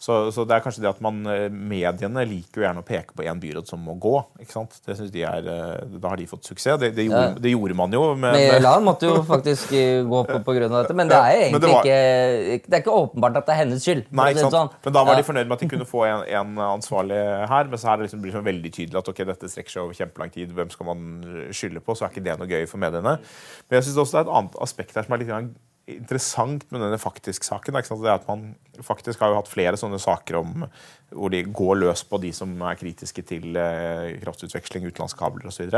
Så, 0.00 0.14
så, 0.32 0.46
det 0.48 0.54
er 0.56 0.62
kanskje 0.64 0.80
det 0.80 0.88
at 0.88 1.00
man, 1.04 1.18
eh, 1.28 1.50
Mediene 1.52 2.22
liker 2.24 2.62
jo 2.62 2.64
gjerne 2.64 2.80
å 2.80 2.86
peke 2.88 3.12
på 3.12 3.24
én 3.28 3.40
byråd 3.42 3.68
som 3.68 3.82
må 3.84 3.98
gå. 4.00 4.14
ikke 4.40 4.54
sant? 4.54 4.78
Det 4.86 4.94
synes 4.96 5.10
de 5.12 5.26
er, 5.28 5.44
eh, 5.44 5.98
Da 6.00 6.08
har 6.08 6.16
de 6.16 6.24
fått 6.30 6.48
suksess. 6.48 6.78
Det, 6.80 6.88
det, 6.96 7.04
gjorde, 7.04 7.26
ja. 7.26 7.34
det 7.44 7.52
gjorde, 7.52 7.76
man 7.76 7.92
jo. 7.92 8.06
Men 8.16 8.32
Mæland 8.32 8.88
måtte 8.88 9.10
jo 9.10 9.18
faktisk 9.28 9.74
eh, 9.76 10.00
gå 10.08 10.22
på 10.30 10.40
pga. 10.46 10.70
dette. 10.72 10.96
Men 10.96 11.12
det 11.12 11.18
er 11.20 11.42
egentlig 11.42 11.60
det 11.60 11.72
var, 11.74 11.84
ikke, 11.84 12.64
det 12.64 12.78
er 12.78 12.84
ikke 12.86 12.96
åpenbart 12.96 13.36
at 13.42 13.50
det 13.50 13.54
er 13.54 13.60
hennes 13.60 13.84
skyld. 13.84 14.02
Nei, 14.08 14.30
ikke 14.32 14.46
sant? 14.46 14.56
Sånn. 14.56 14.74
Men 14.88 14.96
da 14.96 15.04
var 15.10 15.20
de 15.20 15.28
fornøyd 15.28 15.50
med 15.50 15.58
at 15.58 15.64
de 15.66 15.72
kunne 15.76 15.92
få 15.92 16.04
en, 16.08 16.24
en 16.40 16.66
ansvarlig 16.70 17.20
her. 17.52 17.68
Men 17.68 17.84
så 17.84 17.92
her 17.92 18.04
liksom 18.06 18.24
blir 18.24 18.40
det 18.40 18.46
veldig 18.48 18.72
tydelig 18.78 19.02
at 19.04 19.12
ok, 19.12 19.24
dette 19.34 19.52
strekker 19.52 19.76
seg 19.76 19.84
over 19.84 20.00
kjempelang 20.00 20.32
tid. 20.32 20.56
Hvem 20.56 20.72
skal 20.72 20.94
man 20.94 21.08
skylde 21.52 21.84
på? 21.84 21.92
Så 21.92 22.08
er 22.08 22.14
ikke 22.14 22.24
det 22.24 22.40
noe 22.40 22.48
gøy 22.48 22.64
for 22.72 22.80
mediene. 22.80 23.18
Men 23.68 23.82
jeg 23.82 23.90
synes 23.90 24.00
også 24.06 24.16
det 24.16 24.22
er 24.24 24.30
et 24.30 24.38
annet 24.40 24.62
aspekt 24.64 24.96
her 24.96 25.04
som 25.04 25.18
er 25.18 25.26
litt 25.26 25.34
interessant 25.98 26.64
med 26.70 26.82
denne 26.84 26.98
faktisk-saken. 27.00 27.74
Det 27.74 27.98
er 27.98 28.14
at 28.14 28.28
Man 28.28 28.54
faktisk 28.84 29.20
har 29.20 29.32
jo 29.32 29.40
hatt 29.40 29.50
flere 29.50 29.78
sånne 29.80 29.98
saker 30.00 30.38
om 30.40 30.64
hvor 31.10 31.32
de 31.32 31.42
går 31.44 31.80
løs 31.82 32.04
på 32.06 32.20
de 32.22 32.30
som 32.34 32.52
er 32.62 32.78
kritiske 32.78 33.24
til 33.26 33.58
eh, 33.58 34.20
kraftutveksling, 34.22 34.86
utenlandskabler 34.88 35.50
osv. 35.50 35.74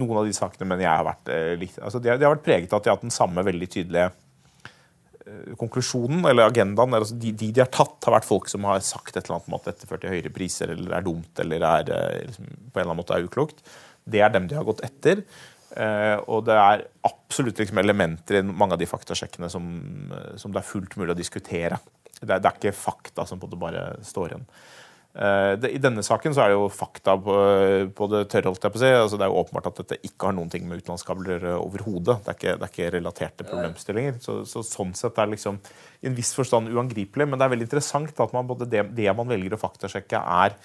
Noen 0.00 0.18
av 0.20 0.26
de 0.26 0.34
sakene 0.36 0.68
mener 0.68 0.86
jeg 0.86 0.98
har 0.98 1.06
vært 1.06 1.32
eh, 1.32 1.54
litt, 1.60 1.78
altså 1.78 2.02
de, 2.02 2.10
har, 2.10 2.20
vært 2.24 2.44
preget 2.46 2.72
av 2.72 2.80
at 2.80 2.86
de 2.86 2.92
har 2.92 2.98
hatt 2.98 3.06
den 3.06 3.14
samme 3.14 3.46
veldig 3.46 3.70
tydelige 3.70 4.10
eh, 4.10 5.54
konklusjonen 5.60 6.26
eller 6.30 6.50
agendaen. 6.50 6.98
Altså 6.98 7.16
de, 7.20 7.32
de, 7.38 7.52
har 7.62 7.70
tatt, 7.72 8.00
har 8.04 8.18
vært 8.18 8.28
folk 8.28 8.50
som 8.50 8.66
har 8.68 8.82
sagt 8.84 9.14
et 9.14 9.22
eller 9.22 9.38
annet 9.38 9.50
om 9.52 9.58
at 9.60 9.70
dette 9.70 9.88
fører 9.88 10.04
til 10.04 10.16
høyere 10.16 10.34
priser 10.34 10.74
eller 10.74 10.98
er 10.98 11.06
dumt 11.06 11.44
eller 11.46 11.68
er, 11.70 11.96
liksom, 12.26 12.50
på 12.50 12.74
en 12.74 12.82
eller 12.82 12.90
annen 12.90 13.02
måte 13.04 13.18
er 13.18 13.28
uklokt. 13.30 13.64
Det 14.04 14.20
er 14.20 14.34
dem 14.34 14.50
de 14.50 14.58
har 14.58 14.66
gått 14.66 14.84
etter. 14.84 15.22
Uh, 15.74 16.20
og 16.30 16.44
det 16.46 16.54
er 16.54 16.84
absolutt 17.08 17.58
liksom 17.58 17.80
elementer 17.82 18.38
i 18.38 18.44
mange 18.46 18.76
av 18.76 18.80
de 18.80 18.86
faktasjekkene 18.86 19.48
som, 19.50 19.64
som, 20.38 20.52
det 20.54 20.60
er 20.60 20.68
fullt 20.68 20.94
mulig 21.00 21.16
å 21.16 21.18
diskutere. 21.18 21.80
Det 22.20 22.28
er, 22.28 22.38
det 22.38 22.46
er 22.46 22.54
ikke 22.54 22.76
fakta 22.78 23.26
som 23.26 23.40
på 23.42 23.50
det 23.50 23.58
bare 23.58 23.88
står 24.06 24.32
igjen. 24.34 24.44
Uh, 25.14 25.54
det, 25.58 25.72
I 25.74 25.80
denne 25.82 26.02
saken 26.06 26.34
så 26.34 26.44
er 26.44 26.52
det 26.52 26.58
jo 26.58 26.68
fakta 26.74 27.16
på, 27.22 27.34
på 27.96 28.08
det 28.12 28.22
tørre. 28.30 28.52
holdt 28.52 28.68
jeg 28.68 28.76
på 28.76 28.80
å 28.80 28.84
si. 28.84 28.92
Altså, 29.00 29.18
det 29.18 29.26
er 29.26 29.32
jo 29.32 29.40
åpenbart 29.42 29.72
at 29.72 29.82
dette 29.82 29.98
ikke 30.06 30.30
har 30.30 30.38
noen 30.38 30.52
ting 30.52 30.68
med 30.68 30.84
utenlandskabler 30.84 31.48
overhodet. 31.56 32.20
Det, 32.28 32.36
det, 32.44 32.54
er 32.54 32.70
ikke 32.70 32.92
relaterte 32.94 33.48
problemstillinger. 33.48 34.22
Så, 34.22 34.40
så, 34.50 34.62
Sånn 34.66 34.94
sett 34.98 35.18
er 35.18 35.26
det 35.26 35.38
liksom 35.38 35.58
i 36.04 36.10
en 36.10 36.18
viss 36.18 36.30
forstand 36.38 36.70
uangripelig. 36.70 37.26
Men 37.26 37.40
det 37.40 37.48
er 37.48 37.56
veldig 37.56 37.70
interessant 37.70 38.24
at 38.26 38.36
man, 38.36 38.46
både 38.46 38.70
det, 38.70 38.86
det 38.94 39.10
man 39.10 39.30
velger 39.30 39.58
å 39.58 39.62
faktasjekke, 39.64 40.22
er 40.44 40.58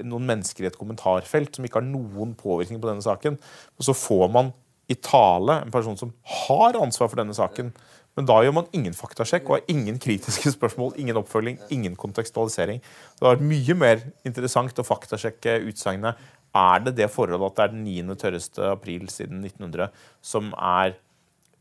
noen 0.00 0.26
mennesker 0.28 0.64
i 0.64 0.70
et 0.70 0.78
kommentarfelt 0.78 1.56
som 1.56 1.66
ikke 1.66 1.80
har 1.80 1.86
noen 1.86 2.32
påvirkning 2.38 2.80
på 2.82 2.88
denne 2.88 3.04
saken. 3.04 3.38
Og 3.78 3.86
så 3.88 3.96
får 3.96 4.28
man 4.32 4.52
i 4.90 4.96
tale 4.98 5.60
en 5.62 5.72
person 5.72 5.98
som 5.98 6.12
har 6.44 6.78
ansvar 6.80 7.10
for 7.10 7.20
denne 7.20 7.36
saken. 7.36 7.70
Men 8.16 8.28
da 8.28 8.38
gjør 8.44 8.56
man 8.58 8.68
ingen 8.76 8.96
faktasjekk 8.96 9.46
og 9.48 9.56
har 9.56 9.72
ingen 9.72 9.98
kritiske 10.02 10.52
spørsmål, 10.56 10.96
ingen 11.00 11.16
oppfølging, 11.20 11.60
ingen 11.72 11.96
kontekstualisering. 11.96 12.82
Det 12.82 13.24
har 13.24 13.38
vært 13.38 13.48
mye 13.52 13.78
mer 13.78 14.02
interessant 14.28 14.80
å 14.80 14.86
faktasjekke 14.86 15.60
utsagnet. 15.70 16.20
Er 16.52 16.82
det 16.84 16.98
det 16.98 17.08
forholdet 17.12 17.46
at 17.48 17.56
det 17.56 17.64
er 17.64 17.72
den 17.72 17.86
9. 17.86 18.18
tørreste 18.20 18.66
april 18.74 19.08
siden 19.08 19.40
1900 19.40 19.88
som 20.20 20.52
er 20.58 20.98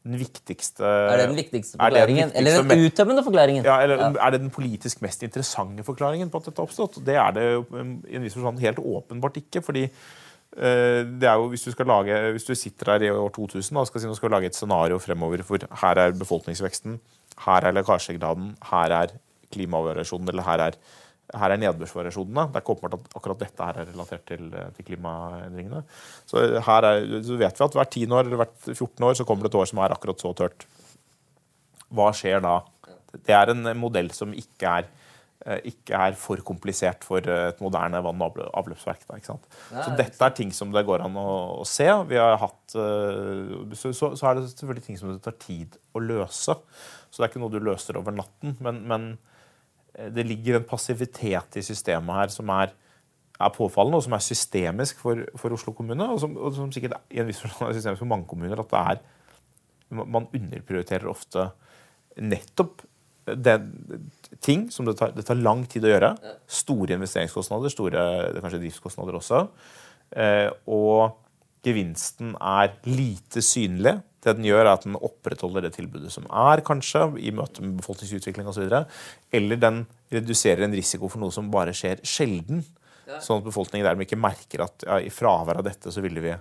den 0.01 0.17
viktigste 0.17 0.85
Er 0.85 1.19
det 1.19 1.27
den 1.29 1.37
viktigste 1.37 1.77
forklaringen? 1.77 2.31
Den 2.31 2.33
viktigste, 2.33 2.39
eller 2.39 2.75
den 2.75 2.85
uttømmende 2.87 3.23
forklaringen? 3.25 3.67
Ja, 3.67 3.75
eller 3.83 4.01
ja. 4.01 4.09
Er 4.25 4.33
det 4.33 4.41
den 4.41 4.49
politisk 4.53 5.01
mest 5.05 5.21
interessante 5.23 5.85
forklaringen 5.85 6.31
på 6.33 6.41
at 6.41 6.49
dette 6.49 6.61
har 6.61 6.69
oppstått? 6.69 6.97
Det 7.05 7.17
er 7.21 7.35
det 7.35 7.45
um, 7.69 7.93
i 8.09 8.17
en 8.17 8.25
viss 8.25 8.37
forstand 8.37 8.63
helt 8.63 8.81
åpenbart 8.81 9.37
ikke. 9.43 9.61
fordi 9.61 9.83
uh, 9.85 11.01
det 11.05 11.29
er 11.29 11.35
jo, 11.37 11.51
hvis 11.53 11.67
du, 11.67 11.83
lage, 11.85 12.17
hvis 12.33 12.49
du 12.49 12.55
sitter 12.55 12.93
her 12.95 13.05
i 13.05 13.11
år 13.13 13.29
2000 13.29 13.77
og 13.77 13.87
skal, 13.91 14.01
si, 14.01 14.15
skal 14.17 14.33
lage 14.33 14.49
et 14.49 14.57
scenario 14.57 14.97
fremover 14.97 15.45
for 15.45 15.69
her 15.83 16.01
er 16.01 16.17
befolkningsveksten, 16.17 16.97
her 17.45 17.69
er 17.69 17.77
lekkasjegraden, 17.77 18.55
her 18.71 18.97
er 19.03 19.15
klimavariasjonen, 19.53 20.33
eller 20.33 20.49
her 20.49 20.65
er 20.69 20.81
her 21.37 21.53
er 21.53 21.61
nedbørsvariasjonene. 21.61 22.47
Det 22.51 22.59
er 22.59 22.63
ikke 22.63 22.73
åpenbart 22.75 22.97
at 22.97 23.17
akkurat 23.19 23.43
dette 23.43 23.67
her 23.67 23.79
er 23.81 23.89
relatert 23.91 24.23
til, 24.27 24.47
til 24.75 24.87
klimaendringene. 24.87 25.83
Så 26.29 26.43
her 26.67 26.87
er, 26.87 27.05
så 27.25 27.37
vet 27.39 27.59
vi 27.59 27.67
at 27.67 27.77
hvert 27.79 27.97
10 27.97 28.07
år 28.11 28.25
eller 28.25 28.41
hvert 28.43 28.57
14 28.73 29.07
år 29.07 29.19
så 29.19 29.27
kommer 29.27 29.47
det 29.47 29.53
et 29.53 29.59
år 29.61 29.69
som 29.71 29.83
er 29.83 29.95
akkurat 29.95 30.23
så 30.23 30.33
tørt. 30.37 30.65
Hva 31.91 32.09
skjer 32.15 32.43
da? 32.43 32.57
Det 33.15 33.35
er 33.35 33.53
en 33.53 33.71
modell 33.79 34.11
som 34.15 34.35
ikke 34.35 34.75
er, 34.81 34.91
eh, 35.45 35.63
ikke 35.71 36.03
er 36.07 36.19
for 36.19 36.43
komplisert 36.47 37.03
for 37.07 37.19
et 37.23 37.63
moderne 37.63 38.03
vann- 38.03 38.23
og 38.27 38.39
avløpsverk. 38.61 39.07
Da, 39.07 39.19
så 39.23 39.95
dette 39.99 40.27
er 40.27 40.35
ting 40.35 40.51
som 40.55 40.71
det 40.71 40.85
går 40.87 41.03
an 41.07 41.19
å, 41.19 41.31
å 41.63 41.67
se. 41.67 41.87
Vi 42.07 42.19
har 42.19 42.39
hatt, 42.43 42.75
eh, 42.75 43.75
så, 43.75 43.91
så, 43.91 44.13
så 44.19 44.29
er 44.31 44.39
det 44.39 44.49
selvfølgelig 44.51 44.87
ting 44.87 44.99
som 44.99 45.11
det 45.11 45.23
tar 45.27 45.39
tid 45.39 45.79
å 45.95 46.03
løse. 46.03 46.59
Så 47.11 47.19
det 47.19 47.27
er 47.27 47.33
ikke 47.33 47.43
noe 47.43 47.51
du 47.51 47.59
løser 47.59 47.99
over 47.99 48.15
natten. 48.15 48.55
Men, 48.63 48.83
men 48.87 49.11
eh, 49.11 49.30
det 49.91 50.23
ligger 50.27 50.57
en 50.57 50.67
passivitet 50.67 51.57
i 51.59 51.63
systemet 51.65 52.15
her 52.15 52.31
som 52.33 52.51
er, 52.55 52.71
er 53.41 53.55
påfallende, 53.55 53.99
og 53.99 54.05
som 54.05 54.15
er 54.15 54.23
systemisk 54.23 55.01
for, 55.03 55.25
for 55.39 55.55
Oslo 55.55 55.73
kommune. 55.75 56.05
Og 56.13 56.21
som, 56.23 56.37
og 56.37 56.53
som 56.55 56.71
sikkert 56.71 56.99
i 57.11 57.19
en 57.21 57.27
viss 57.27 57.41
forstand 57.43 57.69
er 57.69 57.79
systemisk 57.79 58.03
for 58.05 58.11
mange 58.13 58.29
kommuner. 58.29 58.61
At 58.63 58.71
det 58.71 58.85
er, 58.93 59.01
man 60.03 60.29
underprioriterer 60.31 61.09
ofte 61.11 61.49
nettopp 62.21 62.85
det, 63.25 63.57
ting 64.43 64.65
som 64.73 64.87
det 64.87 64.95
tar, 64.99 65.11
det 65.15 65.25
tar, 65.27 65.39
lang 65.39 65.63
tid 65.69 65.85
å 65.85 65.91
gjøre. 65.91 66.11
Store 66.49 66.97
investeringskostnader, 66.97 67.73
store 67.73 68.05
kanskje 68.39 68.61
driftskostnader 68.63 69.17
også. 69.19 69.43
Eh, 70.11 70.47
og 70.71 71.19
gevinsten 71.65 72.33
er 72.37 72.73
lite 72.89 73.43
synlig. 73.45 73.99
Det 74.21 74.35
den 74.37 74.45
gjør, 74.45 74.63
er 74.63 74.75
at 74.75 74.85
den 74.85 74.99
opprettholder 74.99 75.65
det 75.65 75.73
tilbudet 75.77 76.11
som 76.13 76.27
er, 76.29 76.61
kanskje, 76.65 77.07
i 77.17 77.33
møte 77.33 77.63
med 77.65 77.79
befolkningsutvikling 77.79 78.49
osv. 78.51 78.69
Eller 79.33 79.61
den 79.61 79.83
reduserer 80.13 80.67
en 80.67 80.77
risiko 80.77 81.09
for 81.09 81.23
noe 81.23 81.33
som 81.33 81.49
bare 81.53 81.73
skjer 81.75 82.03
sjelden. 82.05 82.61
Sånn 83.19 83.41
at 83.41 83.47
befolkningen 83.47 83.87
dermed 83.87 84.07
ikke 84.07 84.19
merker 84.21 84.63
at 84.67 84.85
ja, 84.87 85.01
i 85.01 85.11
fravær 85.11 85.59
av 85.59 85.65
dette 85.67 85.91
så 85.91 86.03
ville 86.03 86.23
vi 86.23 86.35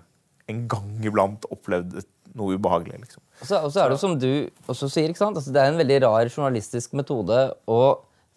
en 0.51 0.61
gang 0.71 0.93
iblant 1.07 1.47
opplevd 1.51 1.99
noe 2.39 2.59
ubehagelig. 2.59 3.01
liksom. 3.07 3.23
Og 3.41 3.49
så, 3.49 3.59
og 3.65 3.73
så 3.73 3.83
er 3.83 3.91
det 3.93 3.99
som 4.03 4.15
du 4.21 4.31
også 4.71 4.91
sier, 4.91 5.11
ikke 5.11 5.23
sant? 5.23 5.39
Altså, 5.39 5.55
det 5.55 5.63
er 5.63 5.73
en 5.73 5.81
veldig 5.81 5.99
rar 6.05 6.31
journalistisk 6.31 6.95
metode 6.99 7.43
å 7.71 7.81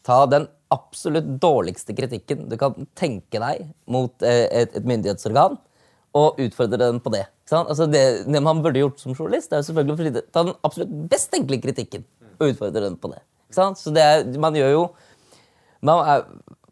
ta 0.07 0.23
den 0.29 0.47
absolutt 0.73 1.27
dårligste 1.41 1.93
kritikken 1.95 2.47
du 2.49 2.57
kan 2.59 2.87
tenke 2.97 3.41
deg 3.41 3.67
mot 3.91 4.25
eh, 4.25 4.47
et, 4.63 4.73
et 4.73 4.87
myndighetsorgan, 4.87 5.59
og 6.17 6.41
utfordre 6.41 6.81
den 6.81 6.99
på 7.03 7.13
det. 7.13 7.25
Altså, 7.51 7.85
det, 7.91 8.23
det 8.25 8.41
man 8.41 8.61
burde 8.63 8.79
gjort 8.79 9.01
som 9.01 9.15
journalist, 9.15 9.51
er 9.51 9.61
jo 9.61 9.67
selvfølgelig 9.67 10.21
å 10.21 10.25
ta 10.31 10.45
den 10.47 10.55
absolutt 10.63 10.93
best 11.11 11.31
tenkelige 11.33 11.65
kritikken 11.67 12.05
og 12.39 12.49
utfordre 12.53 12.85
den 12.85 12.95
på 12.97 13.11
det. 13.11 13.21
Så 13.53 13.91
det 13.93 14.01
er, 14.03 14.23
man 14.41 14.55
gjør 14.57 14.71
jo 14.73 14.83
man, 15.83 15.99
er, 16.07 16.23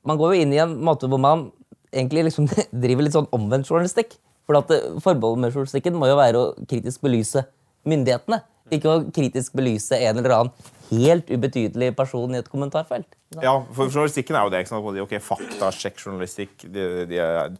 man 0.08 0.18
går 0.18 0.34
jo 0.34 0.46
inn 0.46 0.54
i 0.56 0.62
en 0.64 0.78
måte 0.82 1.10
hvor 1.12 1.22
man 1.22 1.50
egentlig 1.92 2.30
liksom 2.30 2.48
driver 2.84 3.06
litt 3.06 3.18
sånn 3.18 3.30
omvendt 3.36 3.70
journalistikk. 3.70 4.16
For 4.48 4.58
at 4.58 4.72
Forbeholdet 5.04 5.44
med 5.44 5.54
journalistikken 5.54 5.98
må 6.00 6.10
jo 6.10 6.18
være 6.20 6.40
å 6.40 6.54
kritisk 6.68 7.04
belyse 7.06 7.44
myndighetene. 7.88 8.42
Ikke 8.72 8.92
å 8.92 9.02
kritisk 9.12 9.56
belyse 9.58 9.98
en 9.98 10.22
eller 10.22 10.36
annen 10.38 10.72
helt 10.92 11.32
ubetydelig 11.32 11.92
person 11.96 12.34
i 12.36 12.40
et 12.40 12.50
kommentarfelt. 12.52 13.08
Ja, 13.40 13.54
for 13.72 13.88
journalistikken 13.88 14.36
er 14.36 14.46
jo 14.46 14.52
det. 14.52 14.64
ikke 14.64 14.74
sant? 14.74 15.04
Ok, 15.06 15.16
Faktasjekk 15.24 16.02
journalistikk. 16.04 16.56
De, 16.68 16.88
de 17.08 17.20
er, 17.24 17.54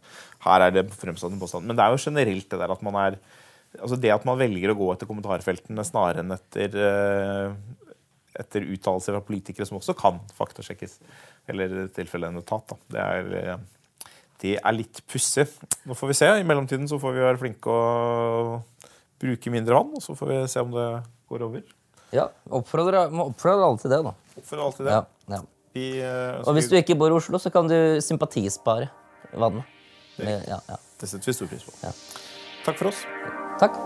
her 0.46 0.66
er 0.66 0.74
det 0.74 0.86
fremstående 0.94 1.40
påstand. 1.40 1.68
Men 1.68 1.78
det 1.78 1.84
er 1.84 1.94
jo 1.94 2.02
generelt 2.04 2.48
det 2.50 2.60
der 2.60 2.74
at 2.74 2.84
man 2.84 2.98
er 3.06 3.20
altså 3.80 3.96
Det 3.96 4.10
at 4.12 4.24
man 4.28 4.36
velger 4.36 4.68
å 4.68 4.76
gå 4.76 4.86
etter 4.92 5.08
kommentarfeltene 5.08 5.80
snarere 5.88 6.20
enn 6.20 6.34
etter, 6.34 6.74
uh, 6.76 7.94
etter 8.36 8.66
uttalelser 8.68 9.16
fra 9.16 9.24
politikere 9.24 9.64
som 9.64 9.78
også 9.78 9.94
kan 9.96 10.18
faktasjekkes, 10.36 10.98
eller 11.48 11.78
i 11.80 11.86
tilfelle 11.96 12.28
en 12.28 12.42
etat, 12.42 12.66
da. 12.68 12.76
Det 12.92 13.06
er, 13.06 13.56
uh, 13.56 14.10
det 14.44 14.58
er 14.58 14.76
litt 14.76 15.00
pussig. 15.08 15.46
Nå 15.88 15.96
får 15.96 16.12
vi 16.12 16.18
se. 16.18 16.28
I 16.36 16.44
mellomtiden 16.44 16.84
så 16.90 17.00
får 17.00 17.16
vi 17.16 17.24
være 17.24 17.40
flinke 17.40 17.72
og 17.72 18.60
bruke 19.22 19.54
mindre 19.54 19.78
vann, 19.78 19.94
og 19.96 20.04
så 20.04 20.16
får 20.18 20.32
vi 20.32 20.40
se 20.50 20.62
om 20.64 20.74
det 20.74 20.88
går 21.30 21.46
over. 21.48 21.64
Ja, 22.12 22.28
oppfordrer, 22.52 23.12
må 23.14 23.30
oppfordre 23.30 23.70
alle 23.70 23.80
til 23.80 23.94
det, 23.94 24.02
da. 24.04 24.14
Oppfordre 24.36 24.66
alle 24.66 24.78
til 24.78 24.88
det. 24.88 24.98
Ja, 24.98 25.36
ja. 25.36 25.42
Vi, 25.72 25.86
uh, 26.04 26.42
og 26.44 26.58
hvis 26.58 26.68
du 26.68 26.76
ikke 26.76 26.98
bor 27.00 27.08
i 27.08 27.16
Oslo, 27.16 27.40
så 27.40 27.52
kan 27.54 27.70
du 27.70 27.76
sympatispare 28.04 28.90
vannet. 29.32 29.64
Det, 30.18 30.36
ja, 30.44 30.60
ja. 30.68 30.80
det 31.00 31.08
setter 31.08 31.32
vi 31.32 31.38
stor 31.40 31.52
pris 31.54 31.64
på. 31.64 31.76
Ja. 31.80 31.96
Takk 32.66 32.82
for 32.82 32.92
oss. 32.92 33.06
Takk. 33.62 33.80